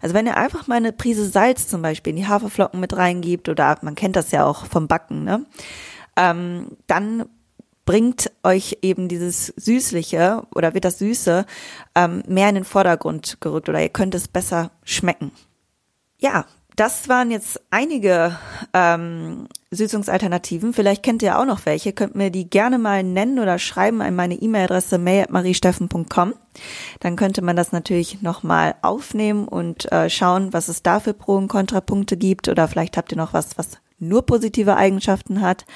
Also 0.00 0.14
wenn 0.14 0.26
ihr 0.26 0.36
einfach 0.36 0.66
mal 0.66 0.76
eine 0.76 0.92
Prise 0.92 1.28
Salz 1.28 1.68
zum 1.68 1.82
Beispiel 1.82 2.12
in 2.12 2.16
die 2.16 2.26
Haferflocken 2.26 2.80
mit 2.80 2.96
reingibt 2.96 3.48
oder 3.48 3.78
man 3.82 3.94
kennt 3.94 4.16
das 4.16 4.30
ja 4.30 4.44
auch 4.44 4.66
vom 4.66 4.88
Backen, 4.88 5.24
ne? 5.24 5.44
Ähm, 6.16 6.76
dann 6.86 7.26
bringt 7.84 8.30
euch 8.42 8.78
eben 8.82 9.08
dieses 9.08 9.46
Süßliche 9.56 10.42
oder 10.54 10.74
wird 10.74 10.84
das 10.84 10.98
Süße 10.98 11.46
ähm, 11.94 12.22
mehr 12.26 12.48
in 12.48 12.56
den 12.56 12.64
Vordergrund 12.64 13.38
gerückt 13.40 13.68
oder 13.68 13.80
ihr 13.80 13.88
könnt 13.88 14.14
es 14.14 14.28
besser 14.28 14.70
schmecken. 14.84 15.32
Ja, 16.18 16.46
das 16.78 17.08
waren 17.08 17.32
jetzt 17.32 17.60
einige 17.70 18.38
ähm, 18.72 19.48
Süßungsalternativen. 19.72 20.72
Vielleicht 20.72 21.02
kennt 21.02 21.22
ihr 21.22 21.36
auch 21.36 21.44
noch 21.44 21.66
welche. 21.66 21.92
Könnt 21.92 22.14
mir 22.14 22.30
die 22.30 22.48
gerne 22.48 22.78
mal 22.78 23.02
nennen 23.02 23.40
oder 23.40 23.58
schreiben 23.58 24.00
an 24.00 24.14
meine 24.14 24.36
E-Mail-Adresse 24.36 24.96
mail.mariesteffen.com. 24.98 26.34
Dann 27.00 27.16
könnte 27.16 27.42
man 27.42 27.56
das 27.56 27.72
natürlich 27.72 28.22
nochmal 28.22 28.76
aufnehmen 28.82 29.48
und 29.48 29.90
äh, 29.90 30.08
schauen, 30.08 30.52
was 30.52 30.68
es 30.68 30.84
da 30.84 31.00
für 31.00 31.14
Pro- 31.14 31.36
und 31.36 31.48
Kontrapunkte 31.48 32.16
gibt. 32.16 32.46
Oder 32.48 32.68
vielleicht 32.68 32.96
habt 32.96 33.10
ihr 33.10 33.18
noch 33.18 33.32
was, 33.32 33.58
was 33.58 33.78
nur 33.98 34.24
positive 34.24 34.76
Eigenschaften 34.76 35.40
hat. 35.40 35.66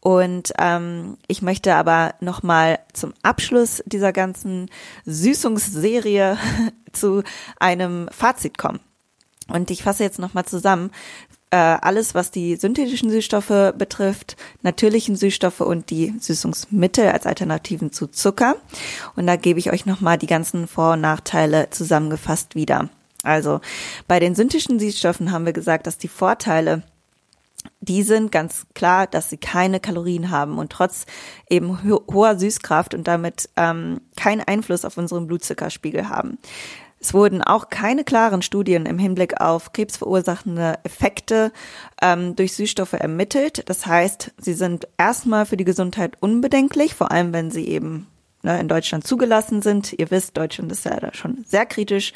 Und 0.00 0.54
ähm, 0.58 1.18
ich 1.26 1.42
möchte 1.42 1.74
aber 1.74 2.14
nochmal 2.20 2.78
zum 2.94 3.12
Abschluss 3.22 3.82
dieser 3.84 4.14
ganzen 4.14 4.70
Süßungsserie 5.04 6.38
zu 6.92 7.22
einem 7.58 8.08
Fazit 8.10 8.56
kommen. 8.56 8.80
Und 9.48 9.70
ich 9.70 9.82
fasse 9.82 10.04
jetzt 10.04 10.18
nochmal 10.18 10.44
zusammen. 10.44 10.90
Äh, 11.50 11.56
alles, 11.56 12.14
was 12.14 12.30
die 12.30 12.56
synthetischen 12.56 13.10
Süßstoffe 13.10 13.72
betrifft, 13.76 14.36
natürlichen 14.62 15.16
Süßstoffe 15.16 15.60
und 15.60 15.88
die 15.88 16.14
Süßungsmittel 16.20 17.08
als 17.08 17.24
Alternativen 17.24 17.90
zu 17.90 18.06
Zucker. 18.06 18.56
Und 19.16 19.26
da 19.26 19.36
gebe 19.36 19.58
ich 19.58 19.72
euch 19.72 19.86
nochmal 19.86 20.18
die 20.18 20.26
ganzen 20.26 20.68
Vor- 20.68 20.92
und 20.92 21.00
Nachteile 21.00 21.70
zusammengefasst 21.70 22.54
wieder. 22.54 22.90
Also 23.22 23.60
bei 24.06 24.20
den 24.20 24.34
synthetischen 24.34 24.78
Süßstoffen 24.78 25.32
haben 25.32 25.46
wir 25.46 25.54
gesagt, 25.54 25.86
dass 25.86 25.98
die 25.98 26.08
Vorteile 26.08 26.82
die 27.80 28.02
sind 28.02 28.32
ganz 28.32 28.66
klar, 28.74 29.06
dass 29.06 29.30
sie 29.30 29.36
keine 29.36 29.80
Kalorien 29.80 30.30
haben 30.30 30.58
und 30.58 30.70
trotz 30.70 31.06
eben 31.48 31.82
ho 31.84 32.02
hoher 32.12 32.38
Süßkraft 32.38 32.94
und 32.94 33.08
damit 33.08 33.48
ähm, 33.56 34.00
keinen 34.16 34.42
Einfluss 34.42 34.84
auf 34.84 34.96
unseren 34.96 35.26
Blutzuckerspiegel 35.26 36.08
haben. 36.08 36.38
Es 37.00 37.14
wurden 37.14 37.42
auch 37.42 37.68
keine 37.68 38.02
klaren 38.04 38.42
Studien 38.42 38.86
im 38.86 38.98
Hinblick 38.98 39.40
auf 39.40 39.72
krebsverursachende 39.72 40.78
Effekte 40.82 41.52
ähm, 42.02 42.34
durch 42.34 42.54
Süßstoffe 42.54 42.94
ermittelt. 42.94 43.62
Das 43.68 43.86
heißt, 43.86 44.32
sie 44.38 44.54
sind 44.54 44.88
erstmal 44.98 45.46
für 45.46 45.56
die 45.56 45.64
Gesundheit 45.64 46.16
unbedenklich, 46.20 46.94
vor 46.94 47.12
allem 47.12 47.32
wenn 47.32 47.50
sie 47.50 47.68
eben 47.68 48.08
ne, 48.42 48.58
in 48.58 48.68
Deutschland 48.68 49.06
zugelassen 49.06 49.62
sind. 49.62 49.92
Ihr 49.92 50.10
wisst, 50.10 50.36
Deutschland 50.36 50.72
ist 50.72 50.84
ja 50.84 50.98
da 50.98 51.14
schon 51.14 51.44
sehr 51.46 51.66
kritisch. 51.66 52.12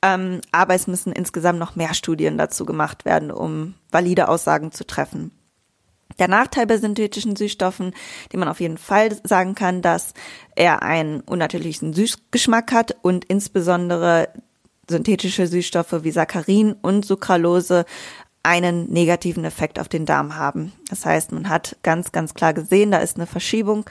Ähm, 0.00 0.40
aber 0.52 0.74
es 0.74 0.86
müssen 0.86 1.12
insgesamt 1.12 1.58
noch 1.58 1.74
mehr 1.74 1.92
Studien 1.92 2.38
dazu 2.38 2.64
gemacht 2.64 3.04
werden, 3.04 3.32
um 3.32 3.74
valide 3.90 4.28
Aussagen 4.28 4.70
zu 4.70 4.86
treffen. 4.86 5.32
Der 6.18 6.28
Nachteil 6.28 6.66
bei 6.66 6.78
synthetischen 6.78 7.36
Süßstoffen, 7.36 7.94
den 8.32 8.40
man 8.40 8.48
auf 8.48 8.60
jeden 8.60 8.78
Fall 8.78 9.16
sagen 9.24 9.54
kann, 9.54 9.82
dass 9.82 10.14
er 10.56 10.82
einen 10.82 11.20
unnatürlichen 11.20 11.92
Süßgeschmack 11.92 12.72
hat 12.72 12.96
und 13.02 13.24
insbesondere 13.24 14.28
synthetische 14.90 15.46
Süßstoffe 15.46 16.02
wie 16.02 16.10
Saccharin 16.10 16.74
und 16.80 17.04
Sucralose 17.04 17.84
einen 18.42 18.90
negativen 18.90 19.44
Effekt 19.44 19.78
auf 19.78 19.88
den 19.88 20.06
Darm 20.06 20.36
haben. 20.36 20.72
Das 20.88 21.04
heißt, 21.04 21.32
man 21.32 21.48
hat 21.48 21.76
ganz, 21.82 22.12
ganz 22.12 22.34
klar 22.34 22.54
gesehen, 22.54 22.90
da 22.90 22.98
ist 22.98 23.16
eine 23.16 23.26
Verschiebung 23.26 23.84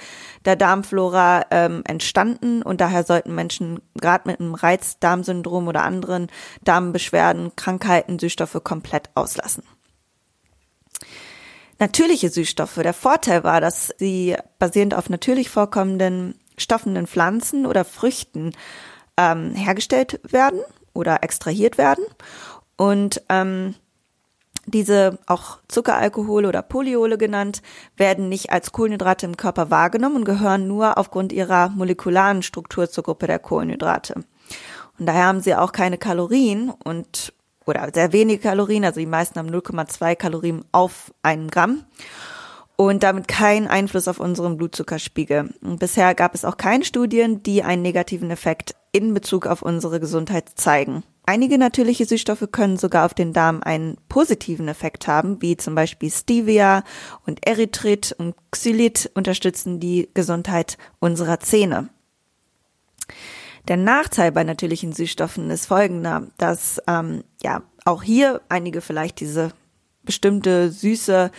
der 0.45 0.55
Darmflora 0.55 1.45
ähm, 1.51 1.83
entstanden 1.85 2.63
und 2.63 2.81
daher 2.81 3.03
sollten 3.03 3.35
Menschen 3.35 3.81
gerade 3.95 4.27
mit 4.27 4.39
einem 4.39 4.55
Reizdarmsyndrom 4.55 5.67
oder 5.67 5.83
anderen 5.83 6.27
Darmbeschwerden, 6.63 7.55
Krankheiten 7.55 8.17
Süßstoffe 8.17 8.59
komplett 8.63 9.09
auslassen. 9.13 9.63
Natürliche 11.79 12.29
Süßstoffe. 12.29 12.75
Der 12.75 12.93
Vorteil 12.93 13.43
war, 13.43 13.61
dass 13.61 13.93
sie 13.97 14.35
basierend 14.59 14.93
auf 14.93 15.09
natürlich 15.09 15.49
vorkommenden 15.49 16.35
stoffenden 16.57 17.05
Pflanzen 17.05 17.65
oder 17.65 17.85
Früchten 17.85 18.53
ähm, 19.15 19.53
hergestellt 19.53 20.19
werden 20.23 20.59
oder 20.93 21.23
extrahiert 21.23 21.77
werden 21.77 22.03
und 22.77 23.21
ähm, 23.29 23.75
diese 24.65 25.17
auch 25.27 25.59
Zuckeralkohole 25.69 26.47
oder 26.47 26.61
Polyole 26.61 27.17
genannt, 27.17 27.61
werden 27.95 28.27
nicht 28.27 28.51
als 28.51 28.73
Kohlenhydrate 28.73 29.25
im 29.25 29.37
Körper 29.37 29.71
wahrgenommen 29.71 30.17
und 30.17 30.25
gehören 30.25 30.67
nur 30.67 30.97
aufgrund 30.97 31.31
ihrer 31.31 31.69
molekularen 31.69 32.43
Struktur 32.43 32.89
zur 32.89 33.05
Gruppe 33.05 33.27
der 33.27 33.39
Kohlenhydrate. 33.39 34.15
Und 34.99 35.05
daher 35.05 35.25
haben 35.25 35.41
sie 35.41 35.55
auch 35.55 35.71
keine 35.71 35.97
Kalorien 35.97 36.69
und 36.69 37.33
oder 37.67 37.89
sehr 37.93 38.13
wenige 38.13 38.41
Kalorien, 38.41 38.85
also 38.85 38.99
die 38.99 39.05
meisten 39.05 39.37
haben 39.37 39.49
0,2 39.49 40.15
Kalorien 40.15 40.63
auf 40.71 41.13
einen 41.21 41.49
Gramm 41.49 41.83
und 42.77 43.03
damit 43.03 43.27
keinen 43.27 43.67
Einfluss 43.67 44.07
auf 44.07 44.19
unseren 44.19 44.55
Blutzuckerspiegel. 44.57 45.49
Und 45.61 45.79
bisher 45.79 46.15
gab 46.15 46.33
es 46.35 46.45
auch 46.45 46.57
keine 46.57 46.85
Studien, 46.85 47.43
die 47.43 47.63
einen 47.63 47.81
negativen 47.81 48.31
Effekt 48.31 48.75
in 48.91 49.13
Bezug 49.13 49.47
auf 49.47 49.61
unsere 49.61 49.99
Gesundheit 49.99 50.49
zeigen. 50.55 51.03
Einige 51.25 51.57
natürliche 51.57 52.05
Süßstoffe 52.05 52.47
können 52.51 52.77
sogar 52.77 53.05
auf 53.05 53.13
den 53.13 53.33
Darm 53.33 53.61
einen 53.61 53.97
positiven 54.07 54.69
Effekt 54.69 55.07
haben, 55.07 55.41
wie 55.41 55.57
zum 55.57 55.75
Beispiel 55.75 56.09
Stevia 56.09 56.83
und 57.25 57.45
Erythrit 57.45 58.15
und 58.17 58.33
Xylit 58.51 59.11
unterstützen 59.13 59.81
die 59.81 60.07
Gesundheit 60.13 60.77
unserer 60.99 61.41
Zähne. 61.41 61.89
Der 63.67 63.77
Nachteil 63.77 64.31
bei 64.31 64.43
natürlichen 64.43 64.93
Süßstoffen 64.93 65.49
ist 65.49 65.65
folgender, 65.65 66.27
dass 66.37 66.81
ähm, 66.87 67.23
ja 67.43 67.63
auch 67.85 68.01
hier 68.01 68.41
einige 68.49 68.81
vielleicht 68.81 69.19
diese 69.19 69.51
bestimmte 70.03 70.71
Süße 70.71 71.31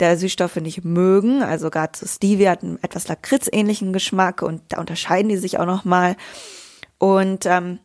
der 0.00 0.18
Süßstoffe 0.18 0.56
nicht 0.56 0.84
mögen. 0.84 1.42
Also 1.42 1.68
gerade 1.70 1.92
zu 1.92 2.06
Stevia 2.06 2.52
hat 2.52 2.62
einen 2.62 2.82
etwas 2.82 3.06
lakritzähnlichen 3.08 3.92
Geschmack 3.92 4.40
und 4.42 4.62
da 4.70 4.80
unterscheiden 4.80 5.28
die 5.28 5.36
sich 5.36 5.58
auch 5.58 5.66
nochmal. 5.66 6.16
Und 6.98 7.44
ähm, 7.44 7.80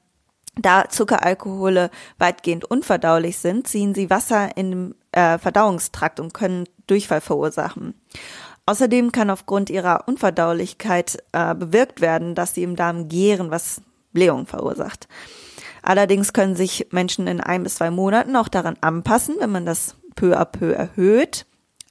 da 0.56 0.88
Zuckeralkohole 0.90 1.92
weitgehend 2.18 2.66
unverdaulich 2.66 3.38
sind, 3.38 3.68
ziehen 3.68 3.94
sie 3.94 4.10
Wasser 4.10 4.56
im 4.56 4.96
äh, 5.12 5.38
Verdauungstrakt 5.38 6.20
und 6.20 6.34
können 6.34 6.66
Durchfall 6.88 7.22
verursachen. 7.22 7.94
Außerdem 8.66 9.12
kann 9.12 9.30
aufgrund 9.30 9.70
ihrer 9.70 10.08
Unverdaulichkeit 10.08 11.18
äh, 11.32 11.56
bewirkt 11.56 12.02
werden, 12.02 12.36
dass 12.36 12.54
sie 12.54 12.64
im 12.64 12.76
Darm 12.76 13.10
gären, 13.10 13.52
was 13.52 13.82
Blähung 14.12 14.46
verursacht. 14.46 15.08
Allerdings 15.82 16.34
können 16.34 16.56
sich 16.56 16.88
Menschen 16.92 17.28
in 17.28 17.42
ein 17.42 17.64
bis 17.64 17.76
zwei 17.76 17.92
Monaten 17.92 18.36
auch 18.36 18.48
daran 18.48 18.78
anpassen, 18.82 19.36
wenn 19.40 19.52
man 19.52 19.66
das 19.66 19.96
peu 20.16 20.38
à 20.38 20.46
peu 20.46 20.74
erhöht 20.74 21.46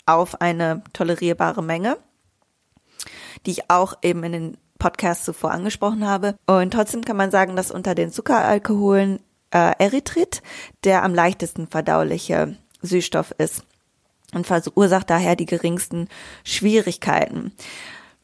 auf 0.06 0.40
eine 0.40 0.82
tolerierbare 0.92 1.62
Menge, 1.62 1.96
die 3.46 3.52
ich 3.52 3.70
auch 3.70 3.94
eben 4.02 4.24
in 4.24 4.32
den 4.32 4.56
Podcasts 4.78 5.24
zuvor 5.24 5.50
angesprochen 5.50 6.06
habe. 6.06 6.36
Und 6.46 6.72
trotzdem 6.72 7.04
kann 7.04 7.16
man 7.16 7.30
sagen, 7.30 7.56
dass 7.56 7.70
unter 7.70 7.94
den 7.94 8.12
Zuckeralkoholen 8.12 9.20
äh, 9.50 9.72
Erythrit 9.78 10.42
der 10.84 11.02
am 11.02 11.14
leichtesten 11.14 11.66
verdauliche 11.66 12.56
Süßstoff 12.82 13.34
ist 13.38 13.64
und 14.34 14.46
verursacht 14.46 15.10
daher 15.10 15.36
die 15.36 15.46
geringsten 15.46 16.08
Schwierigkeiten. 16.44 17.52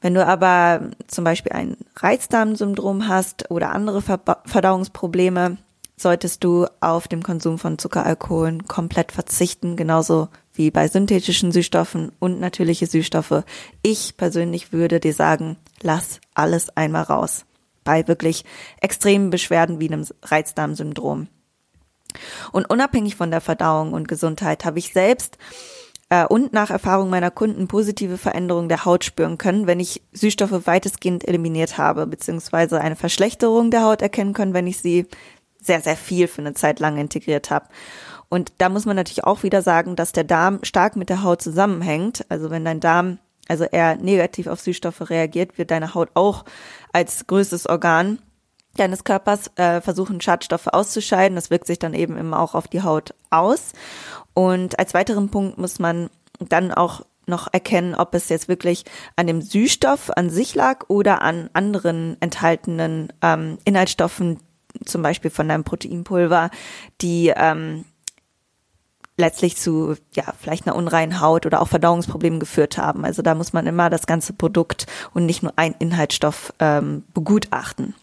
Wenn 0.05 0.13
du 0.13 0.27
aber 0.27 0.91
zum 1.07 1.25
Beispiel 1.25 1.53
ein 1.53 1.79
Reizdarmsyndrom 1.97 3.09
hast 3.09 3.51
oder 3.51 3.71
andere 3.71 4.03
Verdauungsprobleme, 4.03 5.57
solltest 5.97 6.45
du 6.45 6.67
auf 6.81 7.09
den 7.09 7.23
Konsum 7.23 7.59
von 7.59 7.79
Zuckeralkoholen 7.79 8.67
komplett 8.67 9.13
verzichten, 9.13 9.77
genauso 9.77 10.29
wie 10.53 10.71
bei 10.71 10.89
synthetischen 10.89 11.53
Süßstoffen 11.53 12.13
und 12.19 12.39
natürliche 12.39 12.87
Süßstoffe. 12.87 13.45
Ich 13.81 14.19
persönlich 14.19 14.75
würde 14.75 15.01
dir 15.01 15.15
sagen, 15.15 15.57
lass 15.81 16.21
alles 16.35 16.69
einmal 16.77 17.05
raus. 17.05 17.47
Bei 17.83 18.07
wirklich 18.07 18.45
extremen 18.83 19.31
Beschwerden 19.31 19.81
wie 19.81 19.91
einem 19.91 20.07
Reizdarmsyndrom. 20.23 21.29
Und 22.53 22.69
unabhängig 22.69 23.17
von 23.17 23.31
der 23.31 23.41
Verdauung 23.41 23.95
und 23.95 24.07
Gesundheit 24.07 24.67
habe 24.67 24.81
ich 24.81 24.93
selbst 24.93 25.39
äh, 26.15 26.27
und 26.27 26.53
nach 26.53 26.71
Erfahrung 26.71 27.11
meiner 27.11 27.31
Kunden 27.31 27.67
positive 27.67 28.19
Veränderungen 28.19 28.69
der 28.69 28.85
Haut 28.85 29.05
spüren 29.05 29.39
können, 29.39 29.67
wenn 29.67 29.81
ich 29.81 30.03
Süßstoffe 30.13 30.67
weitestgehend 30.67 31.27
eliminiert 31.27 31.77
habe, 31.77 32.07
beziehungsweise 32.07 32.81
eine 32.81 32.97
Verschlechterung 32.97 33.71
der 33.71 33.83
Haut 33.83 34.01
erkennen 34.01 34.33
können, 34.33 34.55
wenn 34.55 34.69
ich 34.69 34.79
sie 34.79 35.07
sehr, 35.61 35.81
sehr 35.81 35.97
viel 35.97 36.29
für 36.29 36.43
eine 36.43 36.55
Zeit 36.55 36.79
lang 36.79 36.99
integriert 36.99 37.51
habe. 37.51 37.67
Und 38.29 38.53
da 38.59 38.69
muss 38.69 38.87
man 38.87 38.97
natürlich 38.97 39.25
auch 39.25 39.43
wieder 39.43 39.63
sagen, 39.63 39.97
dass 39.97 40.13
der 40.13 40.25
Darm 40.25 40.61
stark 40.63 40.95
mit 40.95 41.09
der 41.09 41.23
Haut 41.23 41.43
zusammenhängt. 41.43 42.25
Also 42.29 42.51
wenn 42.51 42.65
dein 42.65 42.81
Darm 42.81 43.19
also 43.49 43.65
eher 43.65 43.97
negativ 43.97 44.47
auf 44.47 44.61
Süßstoffe 44.61 45.11
reagiert, 45.11 45.59
wird 45.59 45.71
deine 45.71 45.95
Haut 45.95 46.11
auch 46.15 46.45
als 46.93 47.27
größtes 47.27 47.69
Organ 47.69 48.19
deines 48.77 49.05
Körpers 49.05 49.51
äh, 49.57 49.81
versuchen, 49.81 50.21
Schadstoffe 50.21 50.67
auszuscheiden. 50.67 51.37
Das 51.37 51.51
wirkt 51.51 51.67
sich 51.67 51.79
dann 51.79 51.95
eben 51.95 52.17
immer 52.17 52.41
auch 52.41 52.55
auf 52.55 52.69
die 52.69 52.83
Haut 52.83 53.15
aus. 53.31 53.73
Und 54.35 54.79
als 54.79 54.95
weiteren 54.95 55.31
Punkt 55.31 55.59
muss 55.59 55.79
man 55.79 56.11
dann 56.41 56.73
auch 56.73 57.03
noch 57.27 57.49
erkennen, 57.53 57.95
ob 57.95 58.15
es 58.15 58.29
jetzt 58.29 58.49
wirklich 58.49 58.85
an 59.17 59.27
dem 59.27 59.41
Süßstoff 59.41 60.11
an 60.11 60.29
sich 60.29 60.55
lag 60.55 60.89
oder 60.89 61.23
an 61.23 61.49
anderen 61.53 62.17
enthaltenen 62.21 63.13
ähm, 63.23 63.59
Inhaltsstoffen, 63.65 64.41
zum 64.85 65.03
Beispiel 65.03 65.31
von 65.31 65.49
deinem 65.49 65.65
Proteinpulver, 65.65 66.51
die 67.01 67.33
ähm, 67.35 67.85
letztlich 69.17 69.57
zu 69.57 69.95
ja 70.15 70.25
vielleicht 70.39 70.67
einer 70.67 70.77
unreinen 70.77 71.21
Haut 71.21 71.47
oder 71.47 71.63
auch 71.63 71.69
Verdauungsproblemen 71.69 72.41
geführt 72.41 72.77
haben. 72.79 73.05
Also 73.05 73.23
da 73.23 73.35
muss 73.35 73.53
man 73.53 73.67
immer 73.67 73.89
das 73.91 74.07
ganze 74.07 74.33
Produkt 74.33 74.87
und 75.13 75.27
nicht 75.27 75.43
nur 75.43 75.53
ein 75.57 75.75
Inhaltsstoff 75.79 76.53
ähm, 76.59 77.05
begutachten. 77.15 77.95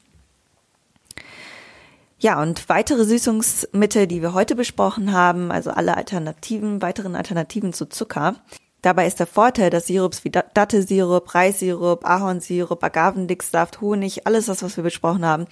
Ja, 2.21 2.39
und 2.39 2.69
weitere 2.69 3.03
Süßungsmittel, 3.03 4.05
die 4.05 4.21
wir 4.21 4.35
heute 4.35 4.55
besprochen 4.55 5.11
haben, 5.11 5.51
also 5.51 5.71
alle 5.71 5.97
Alternativen, 5.97 6.79
weiteren 6.83 7.15
Alternativen 7.15 7.73
zu 7.73 7.87
Zucker. 7.87 8.35
Dabei 8.83 9.07
ist 9.07 9.19
der 9.19 9.25
Vorteil, 9.25 9.71
dass 9.71 9.87
Sirups 9.87 10.23
wie 10.23 10.29
Dattelsirup, 10.29 11.33
Reissirup, 11.33 12.07
Ahornsirup, 12.07 12.83
Agavendicksaft, 12.83 13.81
Honig, 13.81 14.27
alles 14.27 14.45
das, 14.45 14.61
was 14.61 14.77
wir 14.77 14.83
besprochen 14.83 15.25
haben, 15.25 15.47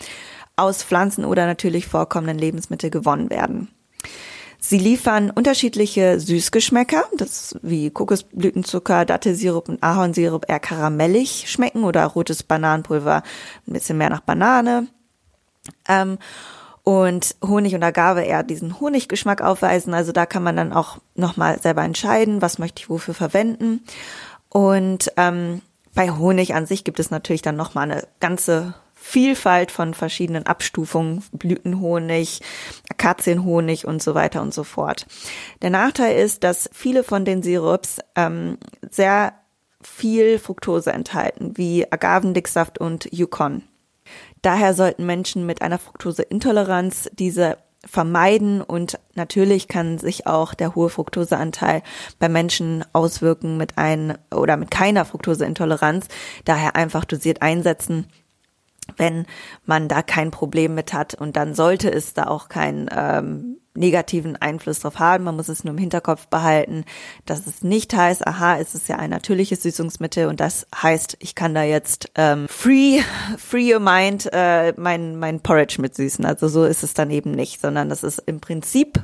aus 0.57 0.83
Pflanzen 0.83 1.25
oder 1.25 1.47
natürlich 1.47 1.87
vorkommenden 1.87 2.37
Lebensmitteln 2.37 2.91
gewonnen 2.91 3.31
werden. 3.31 3.69
Sie 4.59 4.77
liefern 4.77 5.31
unterschiedliche 5.31 6.19
Süßgeschmäcker, 6.19 7.05
das 7.17 7.55
wie 7.63 7.89
Kokosblütenzucker, 7.89 9.05
Dattelsirup 9.05 9.69
und 9.69 9.81
Ahornsirup 9.81 10.45
eher 10.47 10.59
karamellig 10.59 11.45
schmecken 11.49 11.83
oder 11.83 12.05
rotes 12.05 12.43
Bananenpulver 12.43 13.23
ein 13.65 13.73
bisschen 13.73 13.97
mehr 13.97 14.11
nach 14.11 14.21
Banane. 14.21 14.87
Ähm, 15.87 16.19
und 16.83 17.35
Honig 17.45 17.75
und 17.75 17.83
Agave 17.83 18.23
eher 18.23 18.43
diesen 18.43 18.79
Honiggeschmack 18.79 19.41
aufweisen. 19.41 19.93
Also 19.93 20.11
da 20.11 20.25
kann 20.25 20.43
man 20.43 20.55
dann 20.55 20.73
auch 20.73 20.97
nochmal 21.15 21.59
selber 21.61 21.83
entscheiden, 21.83 22.41
was 22.41 22.59
möchte 22.59 22.81
ich 22.81 22.89
wofür 22.89 23.13
verwenden. 23.13 23.83
Und 24.49 25.11
ähm, 25.17 25.61
bei 25.93 26.11
Honig 26.11 26.55
an 26.55 26.65
sich 26.65 26.83
gibt 26.83 26.99
es 26.99 27.11
natürlich 27.11 27.41
dann 27.41 27.55
nochmal 27.55 27.91
eine 27.91 28.07
ganze 28.19 28.73
Vielfalt 29.01 29.71
von 29.71 29.93
verschiedenen 29.93 30.45
Abstufungen, 30.45 31.23
Blütenhonig, 31.31 32.41
Akazienhonig 32.89 33.87
und 33.87 34.03
so 34.03 34.13
weiter 34.13 34.41
und 34.41 34.53
so 34.53 34.63
fort. 34.63 35.07
Der 35.61 35.69
Nachteil 35.69 36.17
ist, 36.17 36.43
dass 36.43 36.69
viele 36.73 37.03
von 37.03 37.23
den 37.23 37.41
Sirups 37.41 37.99
ähm, 38.15 38.57
sehr 38.89 39.33
viel 39.81 40.37
Fructose 40.37 40.91
enthalten, 40.91 41.53
wie 41.55 41.89
Agavendicksaft 41.89 42.77
und 42.77 43.07
Yukon. 43.11 43.63
Daher 44.41 44.73
sollten 44.73 45.05
Menschen 45.05 45.45
mit 45.45 45.61
einer 45.61 45.79
Fructoseintoleranz 45.79 47.09
diese 47.13 47.57
vermeiden 47.85 48.61
und 48.61 48.99
natürlich 49.15 49.69
kann 49.69 49.99
sich 49.99 50.27
auch 50.27 50.53
der 50.53 50.75
hohe 50.75 50.89
Fructoseanteil 50.89 51.81
bei 52.19 52.27
Menschen 52.27 52.83
auswirken 52.91 53.55
mit 53.57 53.77
ein 53.77 54.17
oder 54.35 54.57
mit 54.57 54.69
keiner 54.69 55.05
Fructoseintoleranz. 55.05 56.07
Daher 56.43 56.75
einfach 56.75 57.05
dosiert 57.05 57.41
einsetzen 57.41 58.07
wenn 58.97 59.25
man 59.65 59.87
da 59.87 60.01
kein 60.01 60.31
Problem 60.31 60.75
mit 60.75 60.93
hat. 60.93 61.13
Und 61.13 61.35
dann 61.35 61.53
sollte 61.53 61.91
es 61.91 62.13
da 62.13 62.25
auch 62.27 62.49
keinen 62.49 62.89
ähm, 62.91 63.57
negativen 63.79 64.35
Einfluss 64.35 64.81
drauf 64.81 64.99
haben. 64.99 65.23
Man 65.23 65.35
muss 65.35 65.49
es 65.49 65.63
nur 65.63 65.73
im 65.73 65.79
Hinterkopf 65.79 66.27
behalten, 66.27 66.85
dass 67.25 67.47
es 67.47 67.63
nicht 67.63 67.95
heißt, 67.95 68.27
aha, 68.27 68.57
es 68.57 68.75
ist 68.75 68.87
ja 68.87 68.97
ein 68.97 69.09
natürliches 69.09 69.63
Süßungsmittel 69.63 70.27
und 70.27 70.39
das 70.39 70.67
heißt, 70.75 71.17
ich 71.19 71.33
kann 71.33 71.55
da 71.55 71.63
jetzt 71.63 72.11
ähm, 72.15 72.47
free, 72.47 73.01
free 73.37 73.73
your 73.73 73.79
mind 73.79 74.29
äh, 74.31 74.73
mein, 74.77 75.17
mein 75.17 75.39
Porridge 75.39 75.81
mit 75.81 75.95
süßen. 75.95 76.25
Also 76.25 76.47
so 76.47 76.65
ist 76.65 76.83
es 76.83 76.93
dann 76.93 77.09
eben 77.09 77.31
nicht, 77.31 77.61
sondern 77.61 77.89
das 77.89 78.03
ist 78.03 78.19
im 78.25 78.39
Prinzip 78.39 79.01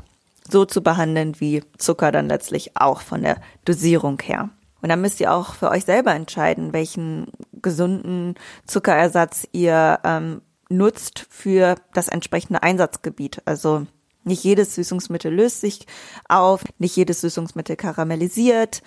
so 0.47 0.65
zu 0.65 0.83
behandeln 0.83 1.39
wie 1.39 1.63
Zucker 1.77 2.11
dann 2.11 2.27
letztlich 2.27 2.77
auch 2.77 3.01
von 3.01 3.23
der 3.23 3.37
Dosierung 3.63 4.21
her. 4.21 4.49
Und 4.81 4.89
dann 4.89 5.01
müsst 5.01 5.19
ihr 5.19 5.33
auch 5.33 5.55
für 5.55 5.71
euch 5.71 5.85
selber 5.85 6.13
entscheiden, 6.13 6.71
welchen 6.71 7.31
gesunden 7.53 8.35
Zuckerersatz 8.67 9.47
ihr 9.51 9.99
ähm, 10.03 10.41
nutzt 10.69 11.25
für 11.29 11.75
das 11.93 12.07
entsprechende 12.07 12.61
Einsatzgebiet. 12.61 13.41
Also 13.45 13.87
nicht 14.25 14.43
jedes 14.43 14.75
Süßungsmittel 14.75 15.33
löst 15.33 15.61
sich 15.61 15.85
auf, 16.27 16.63
nicht 16.77 16.95
jedes 16.95 17.21
Süßungsmittel 17.21 17.75
karamellisiert 17.75 18.81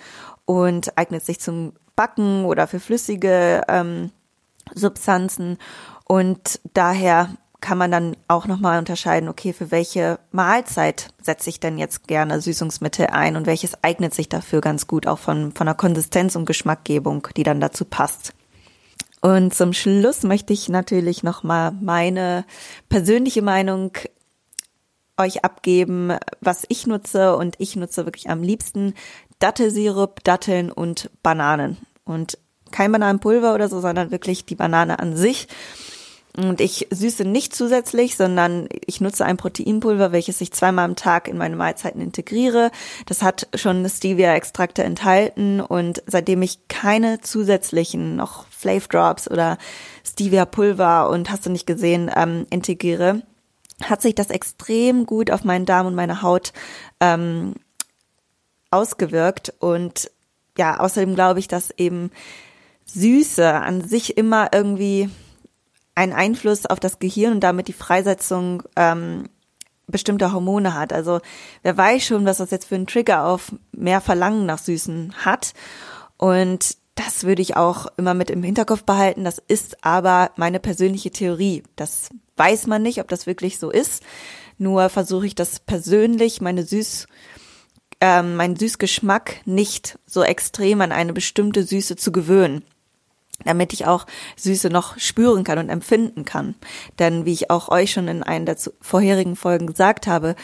und 0.45 0.97
eignet 0.97 1.25
sich 1.25 1.39
zum 1.39 1.73
Backen 1.95 2.45
oder 2.45 2.67
für 2.67 2.79
flüssige 2.79 3.63
ähm, 3.67 4.11
Substanzen. 4.75 5.57
Und 6.05 6.59
daher 6.73 7.29
kann 7.61 7.77
man 7.77 7.91
dann 7.91 8.15
auch 8.27 8.47
nochmal 8.47 8.79
unterscheiden, 8.79 9.27
okay, 9.27 9.53
für 9.53 9.71
welche 9.71 10.19
Mahlzeit 10.31 11.09
setze 11.21 11.49
ich 11.49 11.59
denn 11.59 11.77
jetzt 11.77 12.07
gerne 12.07 12.39
Süßungsmittel 12.39 13.07
ein 13.07 13.35
und 13.35 13.47
welches 13.47 13.83
eignet 13.83 14.13
sich 14.13 14.29
dafür 14.29 14.61
ganz 14.61 14.87
gut 14.87 15.07
auch 15.07 15.19
von, 15.19 15.51
von 15.51 15.65
der 15.65 15.75
Konsistenz 15.75 16.35
und 16.35 16.45
Geschmackgebung, 16.45 17.27
die 17.35 17.43
dann 17.43 17.59
dazu 17.59 17.85
passt. 17.85 18.33
Und 19.21 19.53
zum 19.53 19.73
Schluss 19.73 20.23
möchte 20.23 20.53
ich 20.53 20.69
natürlich 20.69 21.23
nochmal 21.23 21.73
meine 21.81 22.45
persönliche 22.87 23.41
Meinung 23.41 23.91
euch 25.19 25.43
abgeben, 25.43 26.13
was 26.41 26.65
ich 26.69 26.87
nutze 26.87 27.35
und 27.35 27.55
ich 27.59 27.75
nutze 27.75 28.05
wirklich 28.05 28.29
am 28.29 28.41
liebsten 28.41 28.93
Dattelsirup, 29.39 30.23
Datteln 30.23 30.71
und 30.71 31.09
Bananen 31.21 31.77
und 32.05 32.37
kein 32.71 32.91
Bananenpulver 32.91 33.53
oder 33.53 33.67
so, 33.67 33.79
sondern 33.81 34.11
wirklich 34.11 34.45
die 34.45 34.55
Banane 34.55 34.99
an 34.99 35.15
sich 35.15 35.47
Und 36.37 36.61
ich 36.61 36.87
süße 36.91 37.25
nicht 37.25 37.55
zusätzlich, 37.55 38.15
sondern 38.15 38.69
ich 38.85 39.01
nutze 39.01 39.25
ein 39.25 39.37
Proteinpulver, 39.37 40.11
welches 40.11 40.39
ich 40.41 40.51
zweimal 40.51 40.85
am 40.85 40.95
Tag 40.95 41.27
in 41.27 41.37
meine 41.37 41.55
Mahlzeiten 41.55 42.01
integriere. 42.01 42.71
Das 43.07 43.23
hat 43.23 43.47
schon 43.55 43.87
Stevia-Extrakte 43.89 44.83
enthalten 44.83 45.59
und 45.59 46.03
seitdem 46.05 46.41
ich 46.43 46.67
keine 46.67 47.19
zusätzlichen 47.21 48.15
noch 48.15 48.45
Flav 48.49 48.87
Drops 48.87 49.29
oder 49.29 49.57
Stevia-Pulver 50.05 51.09
und 51.09 51.31
hast 51.31 51.45
du 51.45 51.49
nicht 51.49 51.65
gesehen, 51.65 52.11
ähm, 52.15 52.45
integriere, 52.51 53.23
hat 53.83 54.01
sich 54.01 54.15
das 54.15 54.29
extrem 54.29 55.05
gut 55.05 55.31
auf 55.31 55.43
meinen 55.43 55.65
Darm 55.65 55.87
und 55.87 55.95
meine 55.95 56.21
Haut 56.21 56.53
ähm, 56.99 57.55
ausgewirkt. 58.71 59.53
Und 59.59 60.11
ja, 60.57 60.79
außerdem 60.79 61.15
glaube 61.15 61.39
ich, 61.39 61.47
dass 61.47 61.71
eben 61.71 62.11
Süße 62.85 63.53
an 63.53 63.81
sich 63.81 64.17
immer 64.17 64.49
irgendwie 64.53 65.09
einen 65.95 66.13
Einfluss 66.13 66.65
auf 66.65 66.79
das 66.79 66.99
Gehirn 66.99 67.33
und 67.33 67.39
damit 67.41 67.67
die 67.67 67.73
Freisetzung 67.73 68.63
ähm, 68.75 69.29
bestimmter 69.87 70.33
Hormone 70.33 70.73
hat. 70.73 70.93
Also 70.93 71.19
wer 71.61 71.77
weiß 71.77 72.03
schon, 72.05 72.25
was 72.25 72.37
das 72.37 72.51
jetzt 72.51 72.65
für 72.65 72.75
einen 72.75 72.87
Trigger 72.87 73.25
auf 73.25 73.53
mehr 73.71 74.01
Verlangen 74.01 74.45
nach 74.45 74.59
Süßen 74.59 75.13
hat. 75.25 75.53
Und 76.17 76.77
das 76.95 77.23
würde 77.23 77.41
ich 77.41 77.55
auch 77.55 77.87
immer 77.97 78.13
mit 78.13 78.29
im 78.29 78.43
Hinterkopf 78.43 78.83
behalten. 78.83 79.23
Das 79.23 79.39
ist 79.39 79.83
aber 79.85 80.31
meine 80.35 80.59
persönliche 80.59 81.11
Theorie. 81.11 81.63
Das 81.75 82.09
weiß 82.39 82.67
man 82.67 82.81
nicht, 82.81 82.99
ob 83.01 83.07
das 83.07 83.27
wirklich 83.27 83.59
so 83.59 83.69
ist. 83.69 84.03
Nur 84.57 84.89
versuche 84.89 85.27
ich 85.27 85.35
das 85.35 85.59
persönlich, 85.59 86.41
meine 86.41 86.63
Süß, 86.63 87.07
ähm, 88.01 88.35
meinen 88.35 88.55
Süßgeschmack 88.55 89.41
nicht 89.45 89.99
so 90.05 90.23
extrem 90.23 90.81
an 90.81 90.91
eine 90.91 91.13
bestimmte 91.13 91.63
Süße 91.63 91.95
zu 91.95 92.11
gewöhnen 92.11 92.63
damit 93.45 93.73
ich 93.73 93.85
auch 93.85 94.05
Süße 94.35 94.69
noch 94.69 94.99
spüren 94.99 95.43
kann 95.43 95.59
und 95.59 95.69
empfinden 95.69 96.25
kann. 96.25 96.55
Denn 96.99 97.25
wie 97.25 97.33
ich 97.33 97.49
auch 97.49 97.69
euch 97.69 97.91
schon 97.91 98.07
in 98.07 98.23
einer 98.23 98.45
der 98.45 98.57
vorherigen 98.81 99.35
Folgen 99.35 99.67
gesagt 99.67 100.07
habe, 100.07 100.35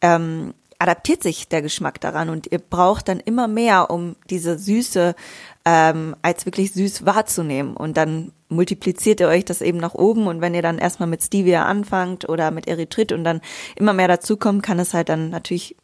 ähm, 0.00 0.54
adaptiert 0.78 1.22
sich 1.22 1.48
der 1.48 1.62
Geschmack 1.62 2.00
daran 2.00 2.28
und 2.30 2.50
ihr 2.52 2.58
braucht 2.58 3.08
dann 3.08 3.20
immer 3.20 3.48
mehr, 3.48 3.90
um 3.90 4.14
diese 4.30 4.58
Süße 4.58 5.14
ähm, 5.64 6.16
als 6.22 6.46
wirklich 6.46 6.72
süß 6.72 7.04
wahrzunehmen. 7.04 7.76
Und 7.76 7.96
dann 7.96 8.32
multipliziert 8.48 9.20
ihr 9.20 9.28
euch 9.28 9.44
das 9.44 9.60
eben 9.60 9.78
nach 9.78 9.94
oben 9.94 10.26
und 10.26 10.40
wenn 10.40 10.54
ihr 10.54 10.62
dann 10.62 10.78
erstmal 10.78 11.08
mit 11.08 11.22
Stevia 11.22 11.64
anfangt 11.64 12.28
oder 12.28 12.50
mit 12.50 12.68
Erythrit 12.68 13.12
und 13.12 13.24
dann 13.24 13.40
immer 13.76 13.92
mehr 13.92 14.08
dazukommt, 14.08 14.62
kann 14.62 14.78
es 14.78 14.94
halt 14.94 15.08
dann 15.08 15.30
natürlich 15.30 15.76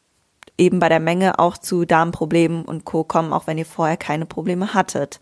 eben 0.57 0.79
bei 0.79 0.89
der 0.89 1.01
Menge 1.01 1.39
auch 1.39 1.59
zu 1.59 1.85
Darmproblemen 1.85 2.65
und 2.65 2.85
Co. 2.85 3.03
kommen, 3.03 3.33
auch 3.33 3.47
wenn 3.47 3.59
ihr 3.59 3.67
vorher 3.67 3.97
keine 3.97 4.27
Probleme 4.27 4.75
hattet. 4.75 5.19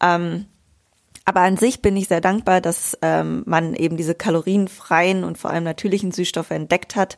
Ähm, 0.00 0.46
aber 1.24 1.40
an 1.40 1.56
sich 1.56 1.80
bin 1.80 1.96
ich 1.96 2.08
sehr 2.08 2.20
dankbar, 2.20 2.60
dass 2.60 2.98
ähm, 3.00 3.42
man 3.46 3.74
eben 3.74 3.96
diese 3.96 4.14
kalorienfreien 4.14 5.24
und 5.24 5.38
vor 5.38 5.50
allem 5.50 5.64
natürlichen 5.64 6.12
Süßstoffe 6.12 6.50
entdeckt 6.50 6.96
hat. 6.96 7.16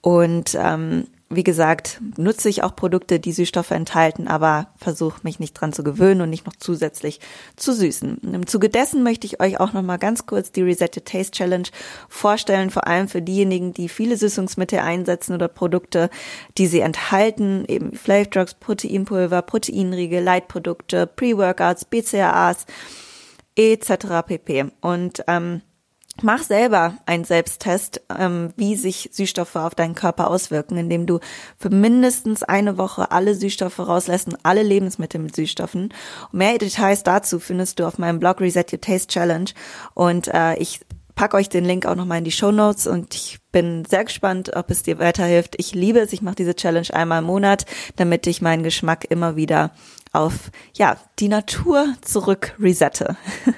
Und 0.00 0.56
ähm, 0.60 1.06
wie 1.30 1.42
gesagt, 1.42 2.00
nutze 2.16 2.48
ich 2.48 2.62
auch 2.62 2.76
Produkte, 2.76 3.18
die 3.18 3.32
Süßstoffe 3.32 3.70
enthalten, 3.70 4.28
aber 4.28 4.68
versuche 4.76 5.20
mich 5.22 5.40
nicht 5.40 5.54
dran 5.54 5.72
zu 5.72 5.82
gewöhnen 5.82 6.20
und 6.20 6.30
nicht 6.30 6.46
noch 6.46 6.54
zusätzlich 6.56 7.20
zu 7.56 7.72
süßen. 7.72 8.18
Im 8.32 8.46
Zuge 8.46 8.68
dessen 8.68 9.02
möchte 9.02 9.26
ich 9.26 9.40
euch 9.40 9.58
auch 9.58 9.72
noch 9.72 9.82
mal 9.82 9.96
ganz 9.96 10.26
kurz 10.26 10.52
die 10.52 10.62
Reset 10.62 10.90
Your 10.96 11.04
Taste 11.04 11.32
Challenge 11.32 11.68
vorstellen, 12.08 12.70
vor 12.70 12.86
allem 12.86 13.08
für 13.08 13.22
diejenigen, 13.22 13.72
die 13.72 13.88
viele 13.88 14.16
Süßungsmittel 14.16 14.78
einsetzen 14.78 15.34
oder 15.34 15.48
Produkte, 15.48 16.10
die 16.58 16.66
sie 16.66 16.80
enthalten, 16.80 17.64
eben 17.66 17.94
Flavor 17.94 18.24
Drugs, 18.30 18.54
Proteinpulver, 18.54 19.42
Proteinriegel, 19.42 20.22
Leitprodukte, 20.22 21.06
Pre-Workouts, 21.06 21.86
BCAAs 21.86 22.66
etc. 23.56 24.26
pp. 24.26 24.66
Und 24.80 25.24
ähm, 25.26 25.62
Mach 26.22 26.42
selber 26.42 26.94
einen 27.06 27.24
Selbsttest, 27.24 28.00
ähm, 28.16 28.52
wie 28.56 28.76
sich 28.76 29.10
Süßstoffe 29.12 29.56
auf 29.56 29.74
deinen 29.74 29.96
Körper 29.96 30.30
auswirken, 30.30 30.76
indem 30.76 31.06
du 31.06 31.18
für 31.58 31.70
mindestens 31.70 32.44
eine 32.44 32.78
Woche 32.78 33.10
alle 33.10 33.34
Süßstoffe 33.34 33.80
rauslässt 33.80 34.28
und 34.28 34.38
alle 34.44 34.62
Lebensmittel 34.62 35.20
mit 35.20 35.34
Süßstoffen. 35.34 35.92
Und 36.30 36.38
mehr 36.38 36.56
Details 36.58 37.02
dazu 37.02 37.40
findest 37.40 37.80
du 37.80 37.86
auf 37.86 37.98
meinem 37.98 38.20
Blog 38.20 38.40
Reset 38.40 38.66
Your 38.72 38.80
Taste 38.80 39.08
Challenge. 39.08 39.50
Und 39.94 40.28
äh, 40.28 40.54
ich 40.56 40.80
pack 41.16 41.34
euch 41.34 41.48
den 41.48 41.64
Link 41.64 41.86
auch 41.86 41.96
nochmal 41.96 42.18
in 42.18 42.24
die 42.24 42.32
Show 42.32 42.52
Notes 42.52 42.86
und 42.86 43.14
ich 43.14 43.38
bin 43.52 43.84
sehr 43.84 44.04
gespannt, 44.04 44.54
ob 44.54 44.70
es 44.70 44.82
dir 44.82 44.98
weiterhilft. 44.98 45.54
Ich 45.58 45.74
liebe 45.74 46.00
es, 46.00 46.12
ich 46.12 46.22
mache 46.22 46.36
diese 46.36 46.54
Challenge 46.54 46.92
einmal 46.92 47.20
im 47.20 47.26
Monat, 47.26 47.66
damit 47.96 48.26
ich 48.26 48.42
meinen 48.42 48.62
Geschmack 48.62 49.04
immer 49.08 49.36
wieder 49.36 49.72
auf 50.14 50.50
ja 50.76 50.96
die 51.18 51.28
Natur 51.28 51.94
zurück 52.02 52.54
resette. 52.58 53.16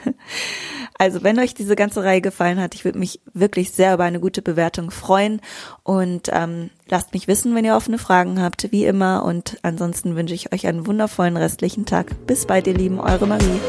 Also 0.98 1.22
wenn 1.22 1.38
euch 1.38 1.54
diese 1.54 1.76
ganze 1.76 2.02
Reihe 2.02 2.20
gefallen 2.20 2.60
hat, 2.60 2.74
ich 2.74 2.84
würde 2.84 2.98
mich 2.98 3.20
wirklich 3.34 3.72
sehr 3.72 3.94
über 3.94 4.04
eine 4.04 4.20
gute 4.20 4.40
Bewertung 4.40 4.90
freuen 4.90 5.40
und 5.82 6.30
ähm, 6.32 6.70
lasst 6.88 7.12
mich 7.12 7.28
wissen, 7.28 7.54
wenn 7.54 7.64
ihr 7.64 7.76
offene 7.76 7.98
Fragen 7.98 8.40
habt, 8.40 8.72
wie 8.72 8.86
immer. 8.86 9.24
Und 9.24 9.58
ansonsten 9.62 10.16
wünsche 10.16 10.34
ich 10.34 10.52
euch 10.52 10.66
einen 10.66 10.86
wundervollen 10.86 11.36
restlichen 11.36 11.84
Tag. 11.84 12.26
Bis 12.26 12.46
bald, 12.46 12.66
ihr 12.66 12.74
Lieben, 12.74 12.98
eure 12.98 13.26
Marie. 13.26 13.60